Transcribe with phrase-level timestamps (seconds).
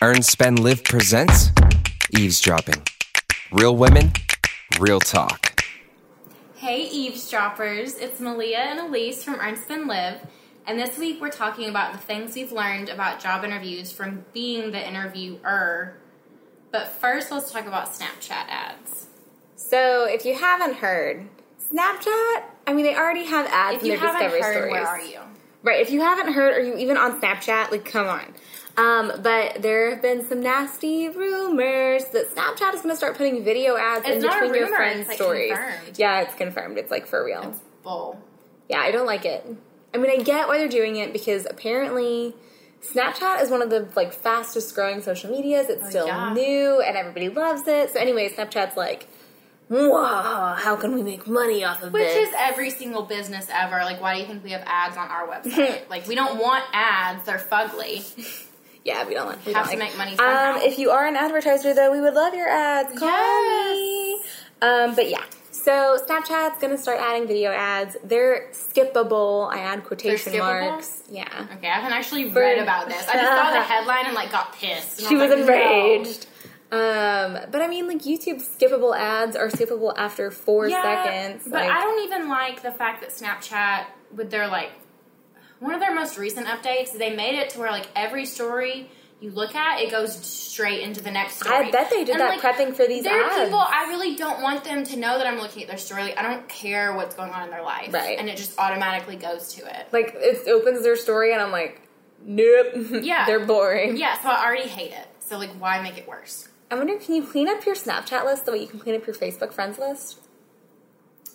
[0.00, 1.50] Earn, Spend, Live presents
[2.16, 2.82] Eavesdropping.
[3.50, 4.12] Real women,
[4.78, 5.64] real talk.
[6.56, 7.96] Hey, eavesdroppers.
[7.96, 10.20] It's Malia and Elise from Earn, Spend, Live.
[10.66, 14.70] And this week we're talking about the things we've learned about job interviews from being
[14.70, 15.94] the interviewer.
[16.70, 19.06] But first, let's talk about Snapchat ads.
[19.56, 21.26] So, if you haven't heard,
[21.72, 24.72] Snapchat, I mean, they already have ads If in you their haven't discovery heard, stories.
[24.72, 25.20] where are you?
[25.62, 27.70] Right, if you haven't heard, are you even on Snapchat?
[27.72, 28.34] Like, come on.
[28.78, 33.42] Um, but there have been some nasty rumors that Snapchat is going to start putting
[33.42, 35.52] video ads It's in between your friends' like, stories.
[35.52, 35.98] confirmed.
[35.98, 36.78] Yeah, it's confirmed.
[36.78, 37.42] It's like for real.
[37.50, 38.20] It's bull.
[38.68, 39.44] Yeah, I don't like it.
[39.92, 42.34] I mean, I get why they're doing it because apparently
[42.94, 45.68] Snapchat is one of the like fastest growing social medias.
[45.68, 46.32] It's Oh, still yeah.
[46.32, 47.90] new and everybody loves it.
[47.92, 49.08] So anyway, Snapchat's like,
[49.68, 52.16] wow, how can we make money off of Which this?
[52.16, 53.76] Which is every single business ever.
[53.78, 55.88] Like, why do you think we have ads on our website?
[55.90, 57.24] like, we don't want ads.
[57.24, 58.04] They're fugly.
[58.84, 60.54] Yeah, we don't want we Have don't to like- make money somehow.
[60.56, 62.98] Um, if you are an advertiser, though, we would love your ads.
[62.98, 63.76] Call Yes.
[63.76, 64.22] me.
[64.62, 65.22] Um, but yeah.
[65.50, 67.96] So Snapchat's gonna start adding video ads.
[68.04, 69.52] They're skippable.
[69.52, 71.02] I add quotation marks.
[71.10, 71.24] Yeah.
[71.56, 73.06] Okay, I haven't actually For- read about this.
[73.08, 75.00] I just saw the headline and, like, got pissed.
[75.06, 75.44] She I was like, no.
[75.44, 76.26] enraged.
[76.70, 81.42] Um, but I mean, like YouTube skippable ads are skippable after four Yeah, seconds.
[81.44, 84.70] But like, I don't even like the fact that Snapchat, with their like,
[85.60, 89.30] one of their most recent updates, they made it to where like every story you
[89.32, 91.54] look at, it goes straight into the next story.
[91.66, 94.14] I bet they did And, that like, prepping for these There are people I really
[94.14, 96.02] don't want them to know that I'm looking at their story.
[96.04, 98.16] Like, I don't care what's going on in their life, Right.
[98.18, 99.88] And it just automatically goes to it.
[99.92, 101.80] like it opens their story, and I'm like,
[102.22, 102.66] nope.
[103.02, 103.26] Yeah.
[103.26, 103.96] they're boring.
[103.96, 105.06] Yeah, so I already hate it.
[105.18, 106.48] So like, why make it worse?
[106.70, 109.04] I wonder, can you clean up your Snapchat list the way you can clean up
[109.06, 110.20] your Facebook friends list?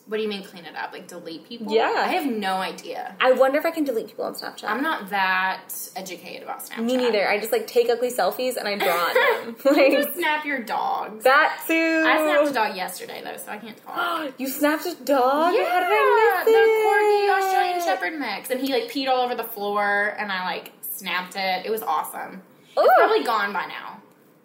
[0.06, 0.92] What do you mean clean it up?
[0.92, 1.72] Like delete people?
[1.74, 1.94] Yeah.
[1.96, 3.16] I have no idea.
[3.22, 4.66] I wonder if I can delete people on Snapchat.
[4.70, 6.84] I'm not that educated about Snapchat.
[6.84, 7.26] Me neither.
[7.30, 9.14] I just like take ugly selfies and I draw on
[9.46, 9.56] them.
[9.64, 11.24] You like just snap your dogs.
[11.24, 12.04] that too.
[12.06, 14.34] I snapped a dog yesterday though, so I can't talk.
[14.38, 15.54] You snapped a dog?
[15.56, 17.48] yeah, How did I the miss corgi?
[17.48, 21.36] Australian Shepherd mix, and he like peed all over the floor, and I like snapped
[21.38, 21.66] it.
[21.66, 22.42] It was awesome.
[22.78, 22.82] Ooh.
[22.82, 24.02] It's probably gone by now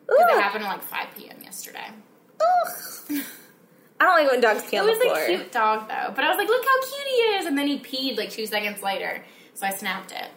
[0.06, 1.36] because it happened at like 5 p.m.
[1.42, 1.88] yesterday.
[4.08, 5.06] Don't like when dogs pee It on the floor.
[5.06, 7.46] It was a cute dog though, but I was like, look how cute he is,
[7.46, 9.22] and then he peed like two seconds later,
[9.54, 10.28] so I snapped it.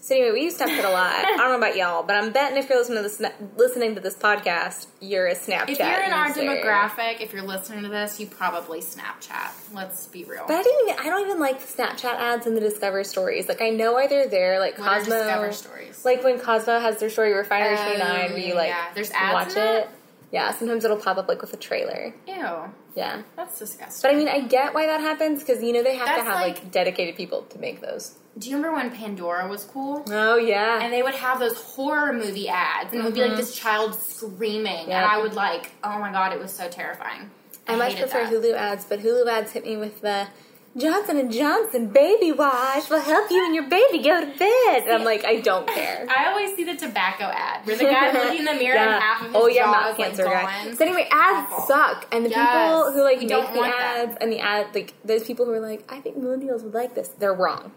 [0.00, 1.12] So anyway, we use Snapchat a lot.
[1.14, 3.22] I don't know about y'all, but I'm betting if you're listening to this
[3.56, 5.70] listening to this podcast, you're a Snapchat.
[5.70, 6.42] If you're in our user.
[6.42, 9.50] demographic, if you're listening to this, you probably Snapchat.
[9.72, 10.44] Let's be real.
[10.46, 10.88] But I didn't.
[10.90, 13.48] Even, I don't even like the Snapchat ads and the Discover stories.
[13.48, 14.60] Like I know why they're there.
[14.60, 15.16] Like What are Cosmo.
[15.16, 16.04] Discover stories?
[16.04, 18.90] Like when Cosmo has their story Refinery Oh, 29, where you like yeah.
[18.94, 19.88] There's ads watch in that?
[20.34, 22.12] Yeah, sometimes it'll pop up like with a trailer.
[22.26, 24.00] Ew, Yeah, that's disgusting.
[24.02, 26.34] but I mean, I get why that happens because you know they have to have
[26.34, 28.18] like, like- dedicated people to make those.
[28.36, 30.04] Do you remember when Pandora was cool?
[30.08, 33.30] Oh yeah, And they would have those horror movie ads, and it would be like
[33.30, 33.36] mm-hmm.
[33.36, 37.30] this child screaming, and I would like, oh my god, it was so terrifying.
[37.68, 38.32] I, I much prefer that.
[38.32, 40.26] Hulu ads, but Hulu ads hit me with the
[40.76, 44.82] Johnson and Johnson baby wash will help you and your baby go to bed.
[44.82, 46.04] And I'm like, I don't care.
[46.10, 48.94] I always see the tobacco ad where the guy looking in the mirror Yeah.
[48.94, 50.64] and half of his oh yeah, jaw mouth is like guy.
[50.64, 50.76] gone.
[50.76, 51.66] So anyway, ads Awful.
[51.66, 52.66] suck, and the Yes.
[52.66, 53.96] people who like We make don't the want that.
[54.08, 56.94] ads and the ad like those people who are like, I think millennials would like
[56.96, 57.08] this.
[57.08, 57.70] They're wrong.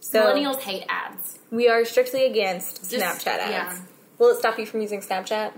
[0.00, 1.38] So Millennials hate ads.
[1.50, 3.50] we are strictly against Just- Snapchat ads.
[3.50, 3.78] yeah.
[4.18, 5.52] Will it stop you from using Snapchat?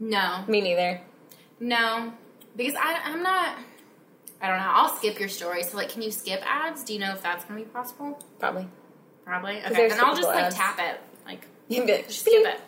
[0.00, 1.00] No, Me neither.
[1.60, 2.12] no,
[2.56, 3.56] because I, I'm not.
[4.40, 4.70] I don't know.
[4.70, 5.62] I'll skip your story.
[5.62, 6.82] So, like, can you skip ads?
[6.84, 8.22] Do you know if that's going to be possible?
[8.38, 8.68] Probably.
[9.24, 9.58] Probably.
[9.58, 10.54] Okay, then I'll just like ads.
[10.54, 11.00] tap it.
[11.26, 11.46] Like,
[12.06, 12.60] just skip it.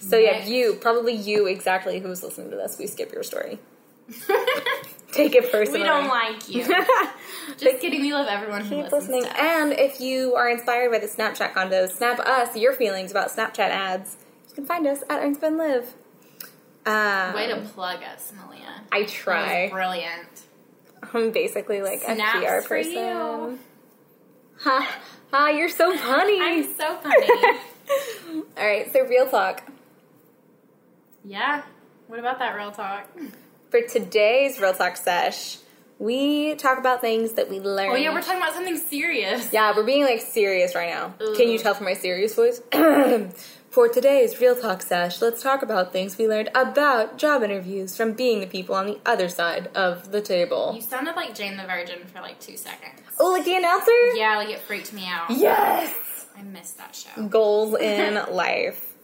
[0.00, 2.78] So yeah, you probably you exactly who's listening to this.
[2.78, 3.58] We skip your story.
[5.12, 5.80] Take it personally.
[5.80, 6.64] we don't like you.
[7.56, 8.02] Just kidding.
[8.02, 9.24] We love everyone who Keep listens listening.
[9.38, 13.70] And if you are inspired by the Snapchat condos, snap us your feelings about Snapchat
[13.70, 14.16] ads.
[14.50, 15.94] You can find us at Earn Spend Live.
[16.84, 18.82] Um, Way to plug us, Malia.
[18.92, 19.68] I try.
[19.70, 20.42] brilliant.
[21.12, 22.92] I'm basically like a PR person.
[22.92, 23.58] you.
[24.60, 24.98] Ha
[25.30, 25.48] ha!
[25.50, 26.40] You're so funny.
[26.40, 27.58] I'm so funny.
[28.56, 29.62] All right, so real talk.
[31.24, 31.62] yeah.
[32.08, 33.06] What about that real talk?
[33.70, 35.58] For today's real talk sesh,
[35.98, 37.92] we talk about things that we learned.
[37.92, 39.52] Oh yeah, we're talking about something serious.
[39.52, 41.14] Yeah, we're being like serious right now.
[41.36, 42.62] Can you tell from my serious voice?
[43.78, 48.12] For today's Real Talk Sesh, let's talk about things we learned about job interviews from
[48.12, 50.72] being the people on the other side of the table.
[50.74, 53.00] You sounded like Jane the Virgin for like two seconds.
[53.20, 53.92] Oh, like the announcer?
[54.16, 55.30] Yeah, like it freaked me out.
[55.30, 55.94] Yes!
[56.36, 57.28] I missed that show.
[57.28, 58.94] Goals in life.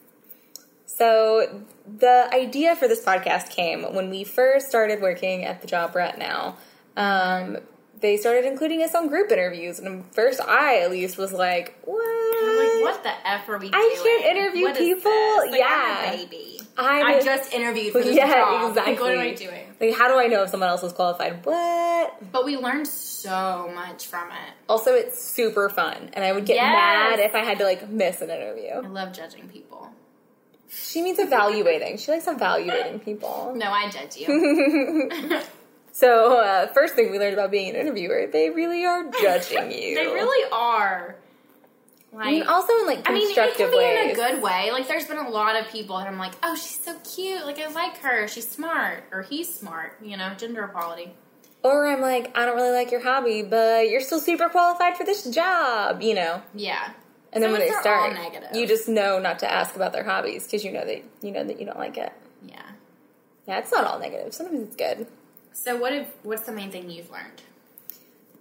[0.87, 5.93] So, the idea for this podcast came when we first started working at the job
[5.95, 6.57] we're at now.
[6.97, 7.59] Um,
[8.05, 9.79] they started including us on group interviews.
[9.79, 12.05] And first, I at least was like, what?
[12.05, 13.75] I'm like, what the f are we doing?
[13.75, 15.11] I can't interview What people?
[15.51, 16.03] Like, Yeah.
[16.07, 16.61] I'm a baby.
[16.77, 18.69] I'm I a- just interviewed for this yeah, job.
[18.71, 18.93] exactly.
[18.95, 19.65] Like, what am I doing?
[19.81, 21.45] Like, how do I know if someone else is qualified?
[21.47, 22.33] What?
[22.33, 24.53] But we learned so much from it.
[24.69, 26.65] Also, it's super fun, and I would get Yes.
[26.73, 28.71] mad if I had to like miss an interview.
[28.71, 29.89] I love judging people.
[30.69, 31.97] She means evaluating.
[31.99, 33.53] She likes evaluating people.
[33.57, 35.09] No, I judge you.
[35.95, 39.95] So, uh, first thing we learned about being an interviewer, they really are judging you.
[39.95, 41.15] they really are.
[42.13, 44.05] Like, I mean, also in like I mean, it constructive can be ways.
[44.05, 44.73] in a good way.
[44.73, 47.47] Like, there's been a lot of people that I'm like, oh, she's so cute.
[47.47, 48.27] Like, I like her.
[48.27, 49.97] She's smart, or he's smart.
[50.03, 51.15] You know, gender equality.
[51.63, 55.05] Or I'm like, I don't really like your hobby, but you're still super qualified for
[55.05, 56.43] this job, you know.
[56.57, 56.91] Yeah.
[57.33, 58.17] And then when they start,
[58.53, 61.45] you just know not to ask about their hobbies because you know that you know
[61.45, 62.13] that you don't like it.
[62.45, 62.63] Yeah.
[63.47, 64.35] Yeah, it's not all negative.
[64.35, 65.07] Sometimes it's good.
[65.55, 66.09] So, what if?
[66.25, 67.43] What's the main thing you've learned?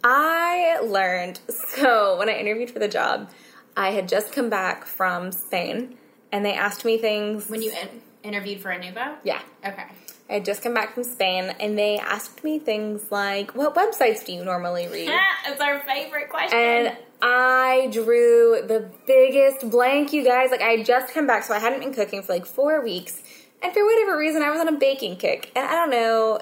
[0.04, 3.30] I learned so when I interviewed for the job,
[3.78, 5.98] I had just come back from Spain,
[6.32, 7.50] and they asked me things.
[7.50, 9.16] When you in- interviewed for Inuvo?
[9.24, 9.86] yeah, Okay.
[10.30, 14.26] I had just come back from Spain, and they asked me things like, "What websites
[14.26, 15.10] do you normally read?"
[15.46, 16.58] it's our favorite question.
[16.58, 20.50] And I drew the biggest blank, you guys.
[20.50, 23.22] Like, I had just come back, so I hadn't been cooking for like four weeks.
[23.62, 25.52] And for whatever reason, I was on a baking kick.
[25.56, 26.40] And I don't know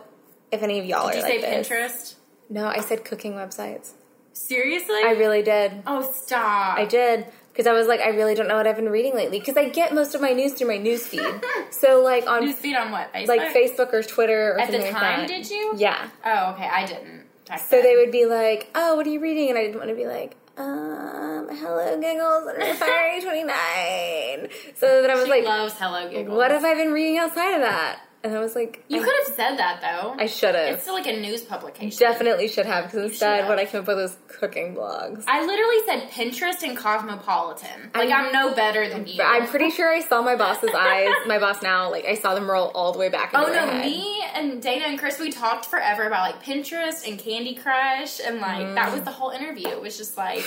[0.51, 1.69] if any of y'all Did are you like say this.
[1.69, 2.15] Pinterest?
[2.49, 3.91] No, I said cooking websites.
[4.33, 5.01] Seriously?
[5.03, 5.83] I really did.
[5.87, 6.77] oh, stop.
[6.77, 7.25] I did.
[7.51, 9.39] Because I was like, I really don't know what I've been reading lately.
[9.39, 11.21] Because I get most of my news through my news feed.
[11.69, 13.11] so, like, on Newsfeed on what?
[13.13, 13.27] Facebook?
[13.27, 15.27] like Facebook or Twitter or At the something like time, that.
[15.27, 15.73] did you?
[15.75, 16.09] Yeah.
[16.25, 16.65] Oh, okay.
[16.67, 17.25] I didn't.
[17.67, 19.95] So they would be like, "Oh, what are you reading?" And I didn't want to
[19.95, 25.73] be like, "Um, Hello Giggles and Refinery 29." So then I was She like, loves
[25.73, 26.37] Hello Giggles.
[26.37, 29.13] "What have I been reading outside of that?" And I was like, You I, could
[29.25, 30.15] have said that though.
[30.17, 30.73] I should have.
[30.75, 31.97] It's still like a news publication.
[31.99, 35.23] Definitely should have because instead, what I came up with was cooking blogs.
[35.27, 37.89] I literally said Pinterest and Cosmopolitan.
[37.95, 39.21] Like I'm- I'm, no better than you.
[39.23, 42.49] I'm pretty sure I saw my boss's eyes, my boss now, like I saw them
[42.49, 43.31] roll all the way back.
[43.33, 43.85] Oh no, head.
[43.85, 48.39] me and Dana and Chris, we talked forever about like Pinterest and Candy Crush, and
[48.39, 48.93] like that Mm.
[48.93, 49.67] was the whole interview.
[49.67, 50.45] It was just like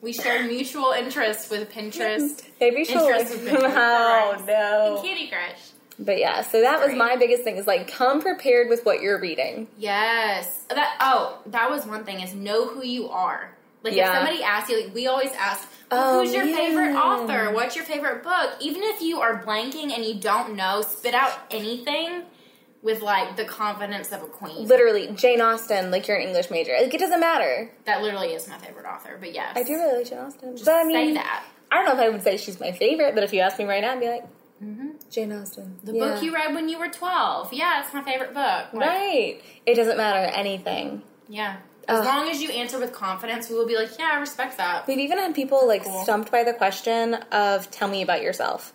[0.00, 3.62] we shared mutual interest with Pinterest Maybe she'll like, with Pinterest.
[3.76, 5.00] oh and no.
[5.04, 5.60] Candy Crush.
[6.04, 9.20] But yeah, so that was my biggest thing is like come prepared with what you're
[9.20, 9.68] reading.
[9.78, 10.64] Yes.
[10.68, 13.52] That oh, that was one thing is know who you are.
[13.82, 14.10] Like Yeah.
[14.10, 17.52] if somebody asks you, like we always ask, Oh, who's your favorite author?
[17.52, 18.54] What's your favorite book?
[18.60, 22.22] Even if you are blanking and you don't know, spit out anything
[22.82, 24.66] with like the confidence of a queen.
[24.66, 26.76] Literally, Jane Austen, like you're an English major.
[26.80, 27.70] Like it doesn't matter.
[27.84, 29.16] That literally is my favorite author.
[29.20, 30.52] But yes, I do really like Jane Austen.
[30.56, 31.44] Just but I mean, say that.
[31.70, 33.64] I don't know if I would say she's my favorite, but if you ask me
[33.64, 34.24] right now, I'd be like,
[34.62, 34.88] Mm-hmm.
[35.10, 35.78] Jane Austen.
[35.82, 37.52] The book you read when you were twelve.
[37.52, 38.72] Yeah, it's my favorite book.
[38.72, 39.40] Like, Right.
[39.66, 41.02] It doesn't matter anything.
[41.28, 41.56] Yeah.
[41.88, 42.04] As Ugh.
[42.04, 44.86] long as you answer with confidence, we will be like, yeah, I respect that.
[44.86, 46.04] We've even had people like Cool.
[46.04, 48.72] stumped by the question of "Tell me about yourself."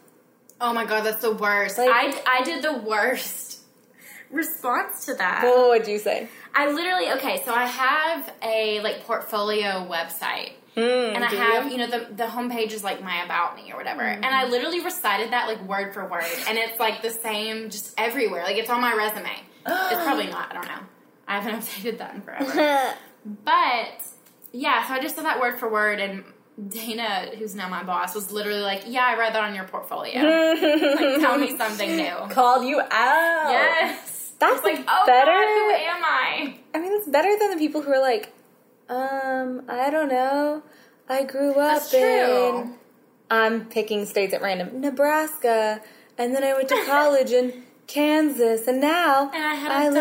[0.59, 1.77] Oh my god, that's the worst.
[1.77, 3.59] Like- I, I did the worst
[4.31, 5.43] response to that.
[5.43, 6.27] What would you say?
[6.53, 10.51] I literally okay, so I have a like portfolio website.
[10.77, 11.71] Mm, and I have, you?
[11.71, 14.03] you know, the the homepage is like my about me or whatever.
[14.03, 14.23] Mm-hmm.
[14.23, 16.23] And I literally recited that like word for word.
[16.47, 18.43] And it's like the same just everywhere.
[18.43, 19.31] Like it's on my resume.
[19.65, 20.79] it's probably not, I don't know.
[21.27, 22.93] I haven't updated that in forever.
[23.43, 24.03] but
[24.51, 26.23] yeah, so I just said that word for word and
[26.69, 30.21] Dana, who's now my boss, was literally like, Yeah, I read that on your portfolio.
[30.21, 32.15] like tell me something new.
[32.29, 33.49] Called you out.
[33.51, 34.33] Yes.
[34.39, 35.31] That's Like, oh better.
[35.31, 36.59] God, who am I?
[36.75, 38.31] I mean, it's better than the people who are like,
[38.89, 40.63] um, I don't know.
[41.09, 42.59] I grew up That's true.
[42.61, 42.73] in.
[43.29, 44.81] I'm picking states at random.
[44.81, 45.81] Nebraska,
[46.17, 49.93] and then I went to college in Kansas, and now And I had a live.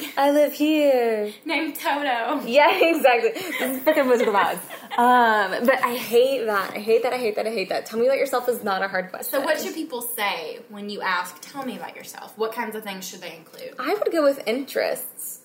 [0.00, 1.32] dog I live here.
[1.44, 2.44] named Toto.
[2.46, 3.30] Yeah, exactly.
[3.30, 4.58] This is freaking Wizard of Oz.
[4.98, 6.72] Um, but I hate that.
[6.74, 7.12] I hate that.
[7.12, 7.46] I hate that.
[7.46, 7.86] I hate that.
[7.86, 9.30] Tell me about yourself is not a hard question.
[9.40, 12.36] So, what should people say when you ask, tell me about yourself?
[12.36, 13.74] What kinds of things should they include?
[13.78, 15.42] I would go with interests.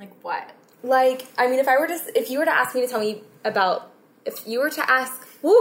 [0.00, 0.50] Like what?
[0.82, 3.00] Like, I mean, if I were to, if you were to ask me to tell
[3.00, 3.90] me about,
[4.24, 5.52] if you were to ask, woo,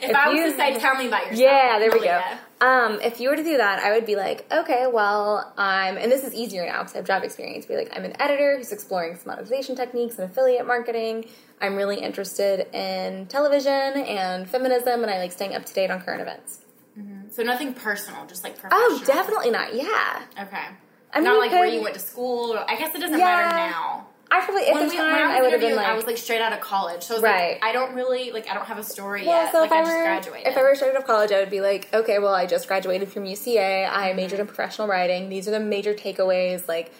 [0.00, 1.40] If, I was you- to say, tell me about yourself.
[1.40, 2.20] Yeah, there we go.
[2.60, 6.10] Um, if you were to do that, I would be like, okay, well, I'm, and
[6.12, 7.66] this is easier now because I have job experience.
[7.66, 11.26] Be like, I'm an editor who's exploring some monetization techniques and affiliate marketing.
[11.60, 16.00] I'm really interested in television and feminism, and I like staying up to date on
[16.02, 16.60] current events.
[17.30, 18.80] So, nothing personal, just like professional.
[18.92, 19.74] Oh, definitely not.
[19.74, 20.66] Yeah, Okay.
[21.14, 22.58] I mean, Not like where you went to school.
[22.68, 23.24] I guess it doesn't Yeah.
[23.24, 24.06] matter now.
[24.34, 26.16] I probably at When, the we, time I would have been like, I was like
[26.16, 27.02] straight out of college.
[27.02, 27.52] So I was Right.
[27.52, 29.52] like, I don't really, like, I don't have a story Well, yet.
[29.52, 30.46] so like, if I, I, just were graduated.
[30.48, 32.66] if I were straight out of college, I would be like, okay, well, I just
[32.66, 33.88] graduated from UCA.
[33.92, 35.28] I majored in professional writing.
[35.28, 36.66] These are the major takeaways.
[36.66, 36.92] Like,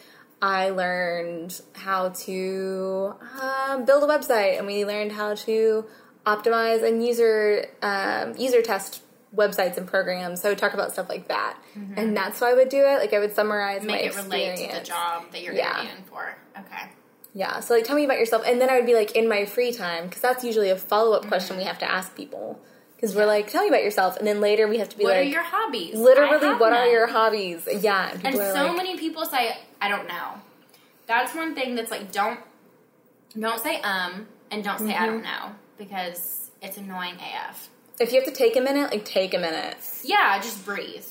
[0.43, 5.87] I learned how to um, build a website, and we learned how to
[6.27, 9.03] optimize and user um, user test
[9.35, 10.43] websites and programs.
[10.43, 11.57] So I would talk about stuff like that,
[11.97, 12.99] and that's how I would do it.
[12.99, 14.61] Like I would summarize my Make it experience.
[14.61, 15.81] relate to the job that you're Yeah.
[15.81, 16.37] interviewing for.
[16.59, 16.91] Okay.
[17.35, 17.61] Yeah.
[17.61, 19.73] So like, tell me about yourself, and then I would be like in my free
[19.73, 22.61] time because that's usually a follow up question we have to ask people
[22.97, 25.11] because we're like, tell me about yourself, and then later we have to be What
[25.17, 25.95] like, what are your hobbies?
[25.97, 27.67] Literally, what are your hobbies?
[27.81, 28.11] Yeah.
[28.12, 30.35] And, And so like, many people say, I don't know.
[31.07, 32.39] That's one thing that's like, don't
[33.39, 35.07] don't say um and don't say I Mm-hmm.
[35.07, 37.69] don't know because it's annoying AF.
[37.99, 41.05] if you have to take a minute, like take a minute, Yeah, just breathe.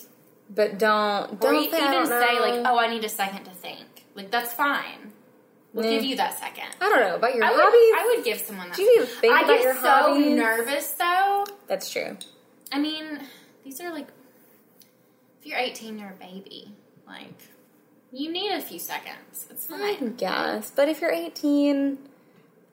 [0.49, 3.51] but don't don't say, I even don't say like, oh, I need a second to
[3.51, 4.05] think.
[4.15, 5.10] Like that's fine.
[5.73, 6.65] We'll give you that second.
[6.81, 7.93] I don't know about your I would, hobbies.
[7.97, 8.75] I would give someone that.
[8.75, 10.35] Do you even think I about get so hobbies?
[10.37, 11.45] nervous though.
[11.67, 12.17] That's true.
[12.73, 13.21] I mean,
[13.63, 14.07] these are like,
[15.39, 16.71] if you're 18, you're a baby.
[17.07, 17.33] Like,
[18.11, 19.47] you need a few seconds.
[19.49, 19.79] It's fine.
[19.81, 20.71] I guess.
[20.71, 21.97] But if you're 18,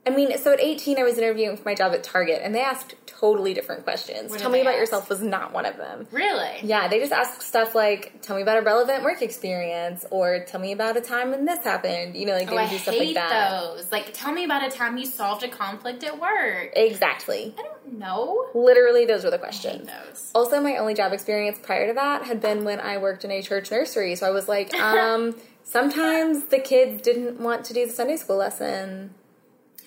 [0.07, 2.63] I mean, so at 18, I was interviewing for my job at Target, and they
[2.63, 4.31] asked totally different questions.
[4.31, 4.79] What Tell me about ask?
[4.81, 6.07] yourself was not one of them.
[6.11, 6.61] Really?
[6.63, 10.61] Yeah, they just asked stuff like, tell me about a relevant work experience, or tell
[10.61, 12.17] me about a time when this happened.
[12.17, 13.61] You know, like they Oh, would I do stuff hate like that.
[13.61, 13.93] those.
[13.93, 16.71] Like, tell me about a time you solved a conflict at work.
[16.75, 17.55] Exactly.
[17.59, 18.47] I don't know.
[18.55, 19.87] Literally, those were the I questions.
[19.89, 20.31] those.
[20.35, 23.43] Also, my only job experience prior to that had been when I worked in a
[23.43, 24.15] church nursery.
[24.17, 28.37] So I was like, um, sometimes the kids didn't want to do the Sunday school
[28.37, 29.13] lesson.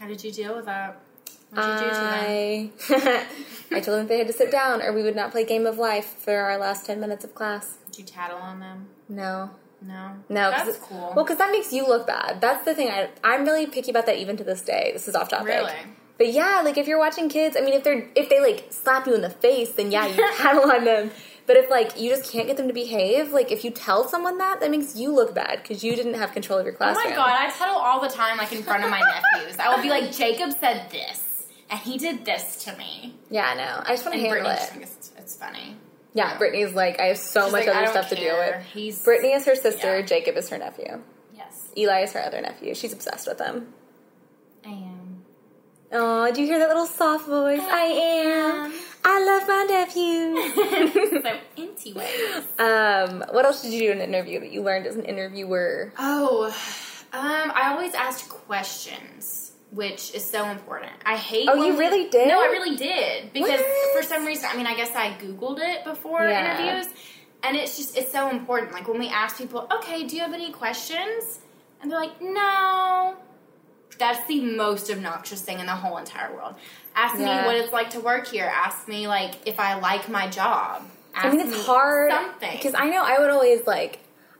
[0.02, 1.00] How did you deal with that?
[1.52, 1.96] What did you do to
[2.90, 3.28] them?
[3.72, 5.46] I I told them if they had to sit down or we would not play
[5.46, 7.78] Game of Life for our last 10 minutes of class.
[7.92, 8.88] Did you tattle on them?
[9.08, 9.52] No.
[9.80, 10.14] No.
[10.28, 11.14] No, That's cool.
[11.16, 12.42] Well, because that makes you look bad.
[12.42, 12.90] That's the thing.
[12.90, 14.90] I, I'm really picky about that even to this day.
[14.92, 15.50] This is off topic.
[15.50, 15.72] Really?
[16.18, 19.06] But yeah, like if you're watching kids, I mean, if they're if they like slap
[19.06, 21.12] you in the face, then yeah, you tattle on them.
[21.48, 24.38] But if like you just can't get them to behave, like if you tell someone
[24.38, 27.06] that, that makes you look bad because you didn't have control of your classroom.
[27.08, 29.58] Oh my god, I tattle all the time, like in front of my nephews.
[29.60, 33.16] I will be like, Jacob said this, and he did this to me.
[33.30, 33.82] Yeah, I know.
[33.86, 34.90] I just want to And handle Brittany it.
[34.98, 35.76] it's, it's funny.
[36.14, 38.64] Yeah, Brittany's like, I have so She's much like, other stuff to deal with.
[38.74, 40.00] He's Brittany is her sister.
[40.00, 40.06] Yeah.
[40.06, 41.02] Jacob is her nephew.
[41.36, 42.76] Yes, Eli is her other nephew.
[42.76, 43.74] She's obsessed with him.
[44.66, 45.24] I am.
[45.94, 47.60] Oh, do you hear that little soft voice?
[47.62, 47.82] I
[48.66, 48.74] am.
[49.04, 51.22] I love my nephew.
[51.24, 52.44] so inty ways.
[52.60, 55.92] um, what else did you do in an interview that you learned as an interviewer?
[55.98, 56.46] Oh,
[57.14, 60.92] um, I always asked questions, which is so important.
[61.06, 61.50] I hate.
[61.50, 62.28] Oh, you really did?
[62.28, 63.96] No, I really did because What?
[63.96, 66.62] for some reason, I mean, I guess I googled it before Yeah.
[66.62, 66.94] interviews,
[67.44, 68.72] and it's just it's so important.
[68.72, 71.40] Like when we ask people, "Okay, do you have any questions?"
[71.82, 73.16] and they're like, "No."
[73.98, 76.56] That's the most obnoxious thing in the whole entire world.
[76.96, 77.42] Ask Yeah.
[77.42, 78.52] me what it's like to work here.
[78.54, 80.84] Ask me like if I like my job.
[81.16, 84.00] Ask I mean, it's me hard something because I know I would always like.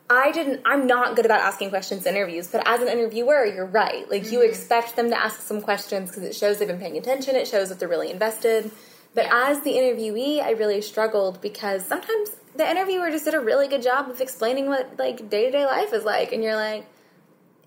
[0.10, 0.62] I didn't.
[0.66, 4.10] I'm not good about asking questions in interviews, but as an interviewer, you're right.
[4.12, 4.34] Like Mm-hmm.
[4.34, 7.36] you expect them to ask some questions because it shows they've been paying attention.
[7.38, 8.72] It shows that they're really invested.
[9.16, 9.50] But Yeah.
[9.50, 13.82] as the interviewee, I really struggled because sometimes the interviewer just did a really good
[13.82, 16.86] job of explaining what like day to day life is like, and you're like,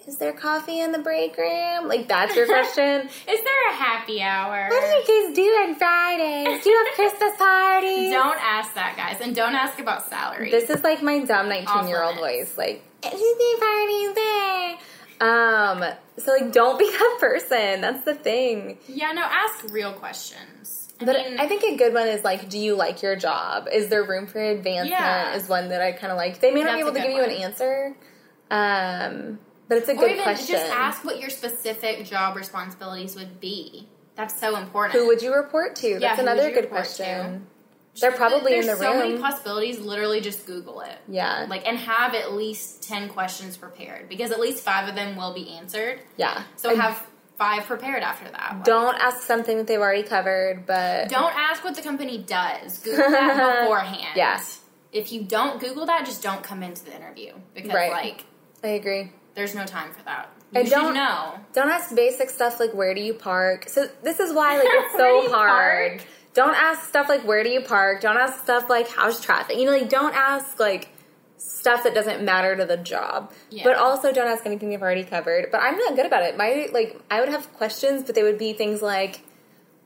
[0.06, 3.08] "Is there coffee in the break room?" Like that's your question.
[3.28, 4.68] Is there a happy hour?
[4.68, 6.62] what do you guys do on Fridays?
[6.64, 8.10] Do you have Christmas parties?
[8.10, 10.50] Don't ask that, guys, and don't ask about salary.
[10.50, 12.56] This is like my dumb 19 year old voice.
[12.58, 14.76] Like, Disney parties there.
[15.20, 15.84] Um,
[16.18, 17.80] so like, don't be that person.
[17.80, 18.78] That's the thing.
[18.88, 20.92] yeah, no, ask real questions.
[21.00, 23.66] I But mean, I think a good one is like, do you like your job?
[23.72, 24.90] Is there room for advancement?
[24.90, 25.34] Yeah.
[25.34, 26.40] Is one that I kind of like.
[26.40, 27.96] They may not be able to give you an answer.
[28.50, 30.54] Um, but it's a or good even question.
[30.54, 33.88] just ask what your specific job responsibilities would be.
[34.16, 34.98] That's so important.
[34.98, 35.98] Who would you report to?
[35.98, 37.46] That's would another good question.
[38.00, 39.78] They're probably There's in the so many possibilities.
[39.78, 40.98] Literally, just Google it.
[41.08, 41.46] Yeah.
[41.48, 45.32] Like, and have at least ten questions prepared because at least five of them will
[45.32, 46.00] be answered.
[46.16, 46.42] yeah.
[46.56, 47.06] So I have
[47.38, 48.50] five prepared after that.
[48.56, 52.78] Like, don't ask something that they've already covered, but Don't ask what the company does.
[52.80, 54.16] Google that beforehand.
[54.16, 54.40] Yeah.
[54.92, 57.92] If you don't Google that, just don't come into the interview because Right.
[57.92, 58.24] like
[58.62, 59.12] I agree.
[59.34, 60.28] There's no time for that.
[60.52, 61.34] You And don't- know.
[61.52, 63.68] Don't ask basic stuff like where do you park.
[63.68, 65.98] So this is why like it's so hard.
[65.98, 66.08] park?
[66.34, 68.00] Don't ask stuff like where do you park.
[68.00, 69.56] Don't ask stuff like how's traffic.
[69.56, 70.88] You know, like don't ask like
[71.36, 73.32] stuff that doesn't matter to the job.
[73.50, 73.64] Yeah.
[73.64, 75.50] But also don't ask anything you've already covered.
[75.50, 76.36] But I'm not good about it.
[76.36, 79.20] My like I would have questions, but they would be things like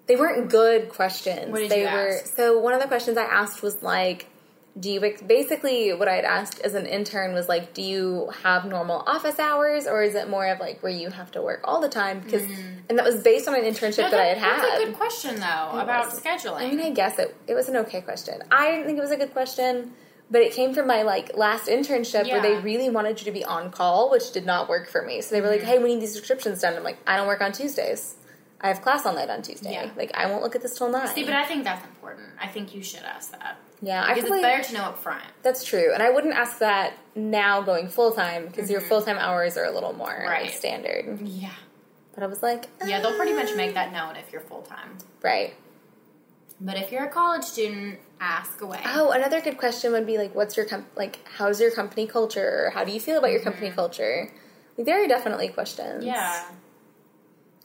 [0.06, 1.50] they weren't good questions.
[1.50, 2.34] What did they you were ask?
[2.36, 4.26] so one of the questions I asked was like
[4.78, 8.64] do you basically what I had asked as an intern was like, do you have
[8.64, 11.80] normal office hours, or is it more of like where you have to work all
[11.80, 12.20] the time?
[12.20, 12.42] Because
[12.88, 14.82] and that was based on an internship No, that I had that's had.
[14.82, 16.20] a good question though about was.
[16.20, 16.60] scheduling.
[16.62, 18.40] I mean, I guess it it was an okay question.
[18.50, 19.92] I didn't think it was a good question,
[20.30, 23.44] but it came from my like last internship where they really wanted you to be
[23.44, 25.20] on call, which did not work for me.
[25.22, 25.56] So they were Mm-hmm.
[25.66, 28.14] like, "Hey, we need these descriptions done." I'm like, "I don't work on Tuesdays.
[28.60, 29.72] I have class all night on Tuesday.
[29.72, 29.90] Yeah.
[29.96, 32.26] Like, I won't look at this till nine." See, but I think that's important.
[32.40, 33.56] I think you should ask that.
[33.80, 35.22] Yeah, I Because feel it's better to know up front.
[35.42, 39.18] that's true, and I wouldn't ask that now going full time because your full time
[39.18, 40.28] hours are a little more like, Mm-hmm.
[40.28, 40.50] Right.
[40.52, 41.20] standard.
[41.22, 41.50] Yeah.
[42.14, 44.62] But I was like, Yeah, they'll pretty much "Uh, make that known if you're full
[44.62, 44.98] time.
[45.22, 45.54] right.
[46.60, 48.80] But if you're a college student, ask away.
[48.84, 51.20] Oh, another good question would be like, what's your com- like?
[51.36, 52.64] How's your company culture?
[52.66, 54.28] Or how do you feel about your company culture?
[54.76, 55.98] Like, there are definitely questions.
[56.02, 56.06] Mm-hmm.
[56.08, 56.44] Yeah.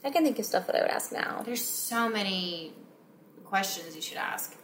[0.04, 1.42] I can think of stuff that I would ask now.
[1.44, 2.72] There's so many
[3.44, 4.54] questions you should ask.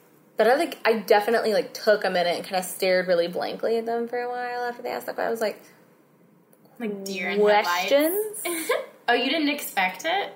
[0.41, 3.77] But I like, I definitely like took a minute and kind of stared really blankly
[3.77, 5.17] at them for a while after they asked that.
[5.17, 5.61] But I was like,
[6.79, 8.41] Like deer in questions.
[9.09, 10.33] oh, you didn't expect it?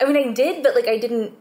[0.00, 1.34] I mean, I did, but like, I didn't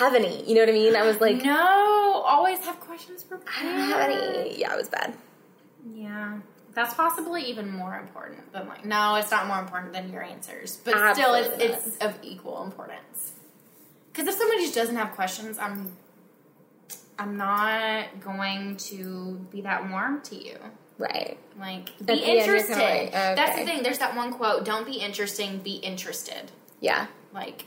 [0.00, 0.44] have any.
[0.48, 0.96] You know what I mean?
[0.96, 3.48] I was like, no, always have questions prepared.
[3.56, 4.58] I don't have any.
[4.58, 5.14] Yeah, it was bad.
[5.94, 6.38] Yeah.
[6.74, 10.76] That's possibly even more important than like no, it's not more important than your answers,
[10.84, 13.34] but Absolutely still, it's it's of equal importance.
[14.12, 15.92] Because if somebody just doesn't have questions, I'm
[17.20, 20.56] I'm not going to be that warm to you.
[20.96, 21.38] Right.
[21.58, 22.76] Like, be the end, you're kinda interested.
[22.78, 23.82] like, That's the thing.
[23.82, 26.50] There's that one quote: "Don't be interesting, be interested."
[26.80, 27.06] Yeah.
[27.32, 27.66] Like,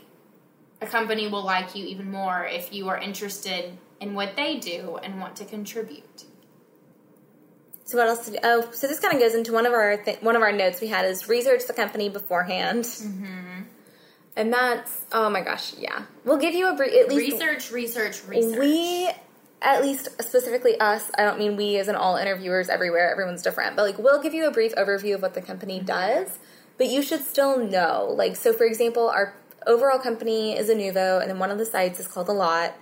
[0.80, 4.98] a company will like you even more if you are interested in what they do
[5.02, 6.24] and want to contribute.
[7.84, 8.26] So what else?
[8.28, 10.52] Did, oh, so this kind of goes into one of our th- one of our
[10.52, 13.62] notes we had is research the company beforehand, mm-hmm.
[14.36, 16.02] and that's oh my gosh, yeah.
[16.24, 18.58] We'll give you a brief at least Research, research, research.
[18.58, 19.10] we
[19.64, 21.10] at least specifically us.
[21.18, 23.10] I don't mean we as in all interviewers everywhere.
[23.10, 25.86] Everyone's different, but like we'll give you a brief overview of what the company mm-hmm.
[25.86, 26.38] does,
[26.78, 28.12] but you should still know.
[28.14, 29.34] Like so, for example, our
[29.66, 32.74] overall company is Inuvo, and then one of the sites is called a lot.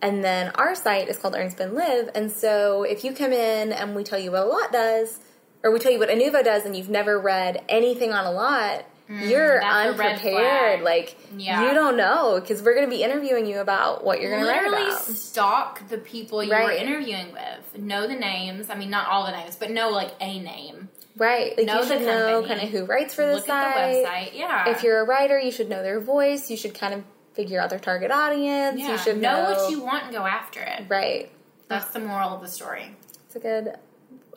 [0.00, 2.10] And then our site is called Earn Spend Live.
[2.14, 5.18] And so if you come in and we tell you what a lot does,
[5.64, 8.84] or we tell you what Inuvo does, and you've never read anything on a lot,
[9.08, 10.82] Mm, red unprepared.
[10.82, 11.66] Like Yeah.
[11.68, 14.50] you don't know because we're going to be interviewing you about what you're going to
[14.50, 15.00] write about.
[15.00, 17.78] stalk the people you were interviewing with.
[17.82, 18.68] Know the names.
[18.70, 20.88] I mean, not all the names, but know like a name.
[21.16, 21.56] Right.
[21.56, 23.76] Like Know you the should know kind of who writes for the Look site.
[23.76, 24.38] at the website.
[24.38, 24.68] Yeah.
[24.68, 26.50] If you're a writer, you should know their voice.
[26.50, 28.78] You should kind of figure out their target audience.
[28.78, 28.92] yeah.
[28.92, 30.84] You should know, know, what you want and go after it.
[30.88, 31.30] Right.
[31.68, 32.94] That's the moral of the story.
[33.26, 33.74] It's a good.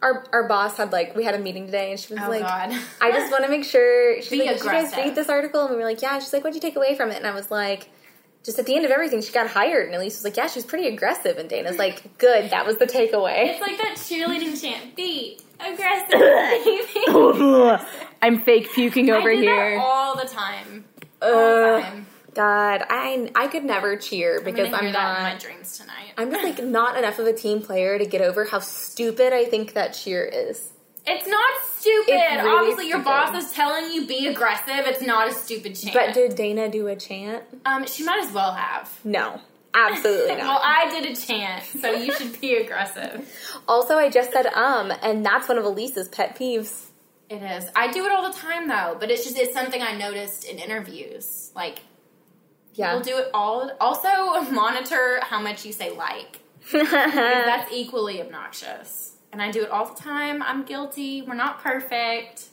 [0.02, 2.42] Our our boss had like we had a meeting today and she was Oh like,
[2.42, 2.72] God.
[3.00, 4.20] I just want to make sure.
[4.22, 5.62] She's Be like, Did you guys read this article?
[5.62, 6.18] And we were like, Yeah.
[6.20, 7.18] She's like, What'd you take away from it?
[7.18, 7.90] And I was like.
[8.44, 10.58] Just at the end of everything, she got hired, and Elise was like, "Yeah, she
[10.58, 14.60] was pretty aggressive." And Dana's like, "Good, that was the takeaway." It's like that cheerleading
[14.60, 14.96] chant.
[14.96, 16.20] Be aggressive.
[18.24, 19.76] I'm fake puking over I do here.
[19.78, 20.86] that all the time.
[21.22, 22.08] All the time.
[22.34, 26.14] God, I I could never cheer I'm because I'm hear that in my dreams tonight.
[26.18, 29.46] I'm just like not enough of a team player to get over how stupid I
[29.46, 30.72] think that cheer is.
[31.06, 32.14] It's not stupid.
[32.14, 33.06] It's really Obviously, your stupid.
[33.06, 34.86] boss is telling you be aggressive.
[34.86, 35.96] It's not a stupid chant.
[35.96, 37.44] But did Dana do a chant?
[37.66, 38.88] um, she might as well have.
[39.04, 39.42] No,
[39.74, 40.44] absolutely not.
[40.46, 40.60] well.
[40.64, 43.28] I did a chant, so you should be aggressive.
[43.68, 46.86] also, I just said um, and that's one of Elise's pet peeves.
[47.30, 47.66] It is.
[47.76, 50.60] I do it all the time though, but it's just it's something I noticed in
[50.60, 51.52] interviews.
[51.56, 51.80] Like
[52.74, 53.72] Yeah, we'll do it all.
[53.80, 56.40] Also, monitor how much you say like.
[56.72, 59.14] That's equally obnoxious.
[59.34, 60.44] And I do it all the time.
[60.44, 61.22] I'm guilty.
[61.22, 62.46] We're not perfect.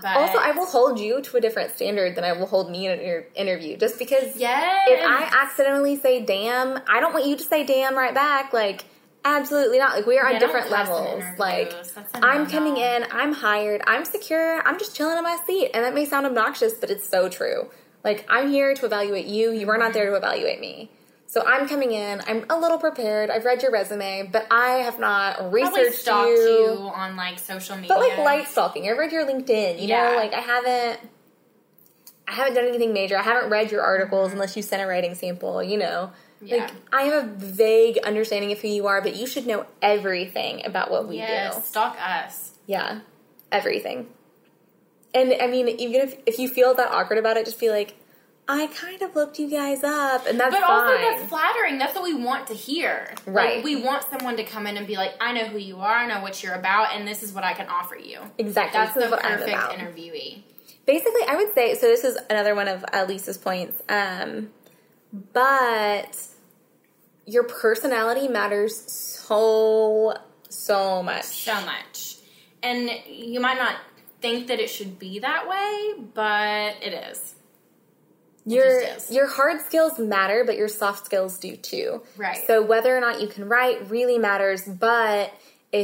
[0.00, 2.86] But also, I will hold you to a different standard than I will hold me
[2.86, 3.76] in an inter- interview.
[3.76, 4.88] Just because Yes.
[4.88, 8.54] if I accidentally say "damn," I don't want you to say "damn" right back.
[8.54, 8.84] Like,
[9.22, 9.94] absolutely not.
[9.94, 11.22] Like, we are Yeah, on different levels.
[11.36, 11.74] Like,
[12.14, 15.92] I'm coming in, I'm hired, I'm secure, I'm just chilling in my seat, and that
[15.94, 17.68] may sound obnoxious, but it's so true.
[18.04, 19.52] Like, I'm here to evaluate you.
[19.52, 20.90] You are not there to evaluate me.
[21.32, 22.20] So I'm coming in.
[22.26, 23.30] I'm a little prepared.
[23.30, 26.12] I've read your resume, but I have not researched you.
[26.12, 27.88] you on like social media.
[27.88, 29.80] But like light stalking, I've read your LinkedIn.
[29.80, 30.10] You Yeah.
[30.10, 31.00] know, like I haven't,
[32.28, 33.16] I haven't done anything major.
[33.16, 34.34] I haven't read your articles mm-hmm.
[34.36, 35.62] unless you sent a writing sample.
[35.62, 36.10] You know,
[36.42, 36.64] Yeah.
[36.64, 40.66] like I have a vague understanding of who you are, but you should know everything
[40.66, 41.62] about what we yes, do.
[41.62, 42.50] stalk us.
[42.66, 43.00] Yeah,
[43.50, 44.08] everything.
[45.14, 47.94] And I mean, even if if you feel that awkward about it, just be like,
[48.48, 50.70] I kind of looked you guys up, and that's But fine.
[50.80, 51.78] also, that's flattering.
[51.78, 53.14] That's what we want to hear.
[53.26, 53.64] Like, Right.
[53.64, 56.06] we want someone to come in and be like, I know who you are, I
[56.06, 58.18] know what you're about, and this is what I can offer you.
[58.38, 58.78] exactly.
[58.78, 60.42] That's this the is what I'm perfect interviewee.
[60.86, 64.48] basically i would say so this is another one of uh, lisa's points um,
[65.32, 66.26] but
[67.26, 70.14] your personality matters so
[70.48, 72.16] so much So much.
[72.64, 73.76] And you might not
[74.22, 77.34] think that it should be that way, but it is.
[78.44, 82.42] your your hard skills matter but your soft skills do too Right.
[82.48, 85.32] so whether or not you can write really matters but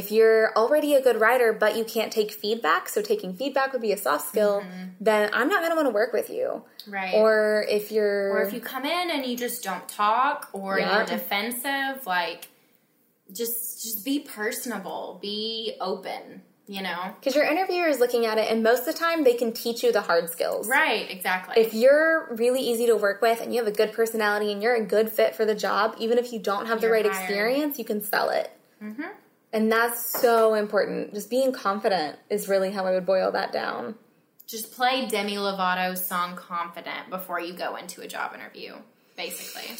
[0.01, 3.81] If you're already a good writer, but you can't take feedback, so taking feedback would
[3.81, 4.89] be a soft skill, mm-hmm.
[5.01, 6.47] then I'm not going to want to work with you.
[6.87, 7.15] Right.
[7.15, 8.29] Or if you're.
[8.33, 10.85] or if you come in and you just don't talk or Yeah.
[10.97, 12.41] you're defensive, like
[13.39, 17.15] just just be personable, be open, you know?
[17.19, 19.81] Because your interviewer is looking at it, and most of the time they can teach
[19.83, 20.67] you the hard skills.
[20.69, 21.55] Right, exactly.
[21.59, 24.75] If you're really easy to work with and you have a good personality and you're
[24.75, 27.23] a good fit for the job, even if you don't have the You're right hired.
[27.23, 28.51] experience, you can sell it.
[28.83, 29.01] Mm-hmm.
[29.51, 31.15] And that's so important.
[31.15, 33.95] Just being confident is really how I would boil that down.
[34.45, 38.75] just play Demi Lovato's song Confident before you go into a job interview,
[39.17, 39.75] basically.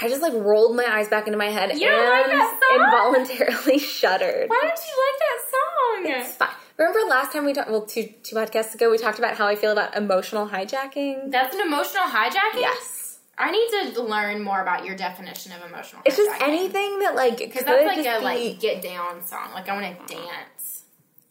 [0.00, 3.78] I just like rolled my eyes back into my head You don't like and involuntarily
[4.00, 4.48] shuddered.
[4.48, 5.67] Why don't you like that song?
[6.04, 6.48] It's fine.
[6.76, 9.56] Remember last time we talked, well, two, two podcasts ago, we talked about how I
[9.56, 11.30] feel about emotional hijacking?
[11.32, 12.60] That's an emotional hijacking?
[12.60, 13.18] Yes.
[13.36, 17.38] I need to learn more about your definition of emotional It's just anything that like
[17.38, 19.50] Because that's like just a be, like get down song.
[19.54, 20.84] Like I want to dance.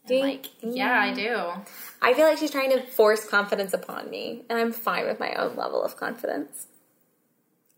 [0.08, 1.50] Like yeah, I do.
[2.00, 5.34] I feel like she's trying to force confidence upon me, and I'm fine with my
[5.34, 6.68] own level of confidence.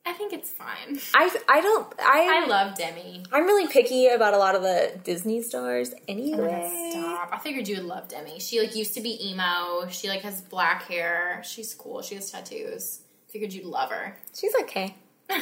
[0.06, 0.98] I think it's fine.
[1.14, 3.22] I, I don't I, I love Demi.
[3.32, 6.62] I'm really picky about a lot of the Disney stars anyway.
[6.72, 7.28] Oh, stop.
[7.32, 8.40] I figured you would love Demi.
[8.40, 9.86] She like used to be emo.
[9.90, 11.42] She like has black hair.
[11.44, 12.02] She's cool.
[12.02, 13.00] She has tattoos.
[13.28, 14.16] Figured you'd love her.
[14.34, 14.94] She's okay.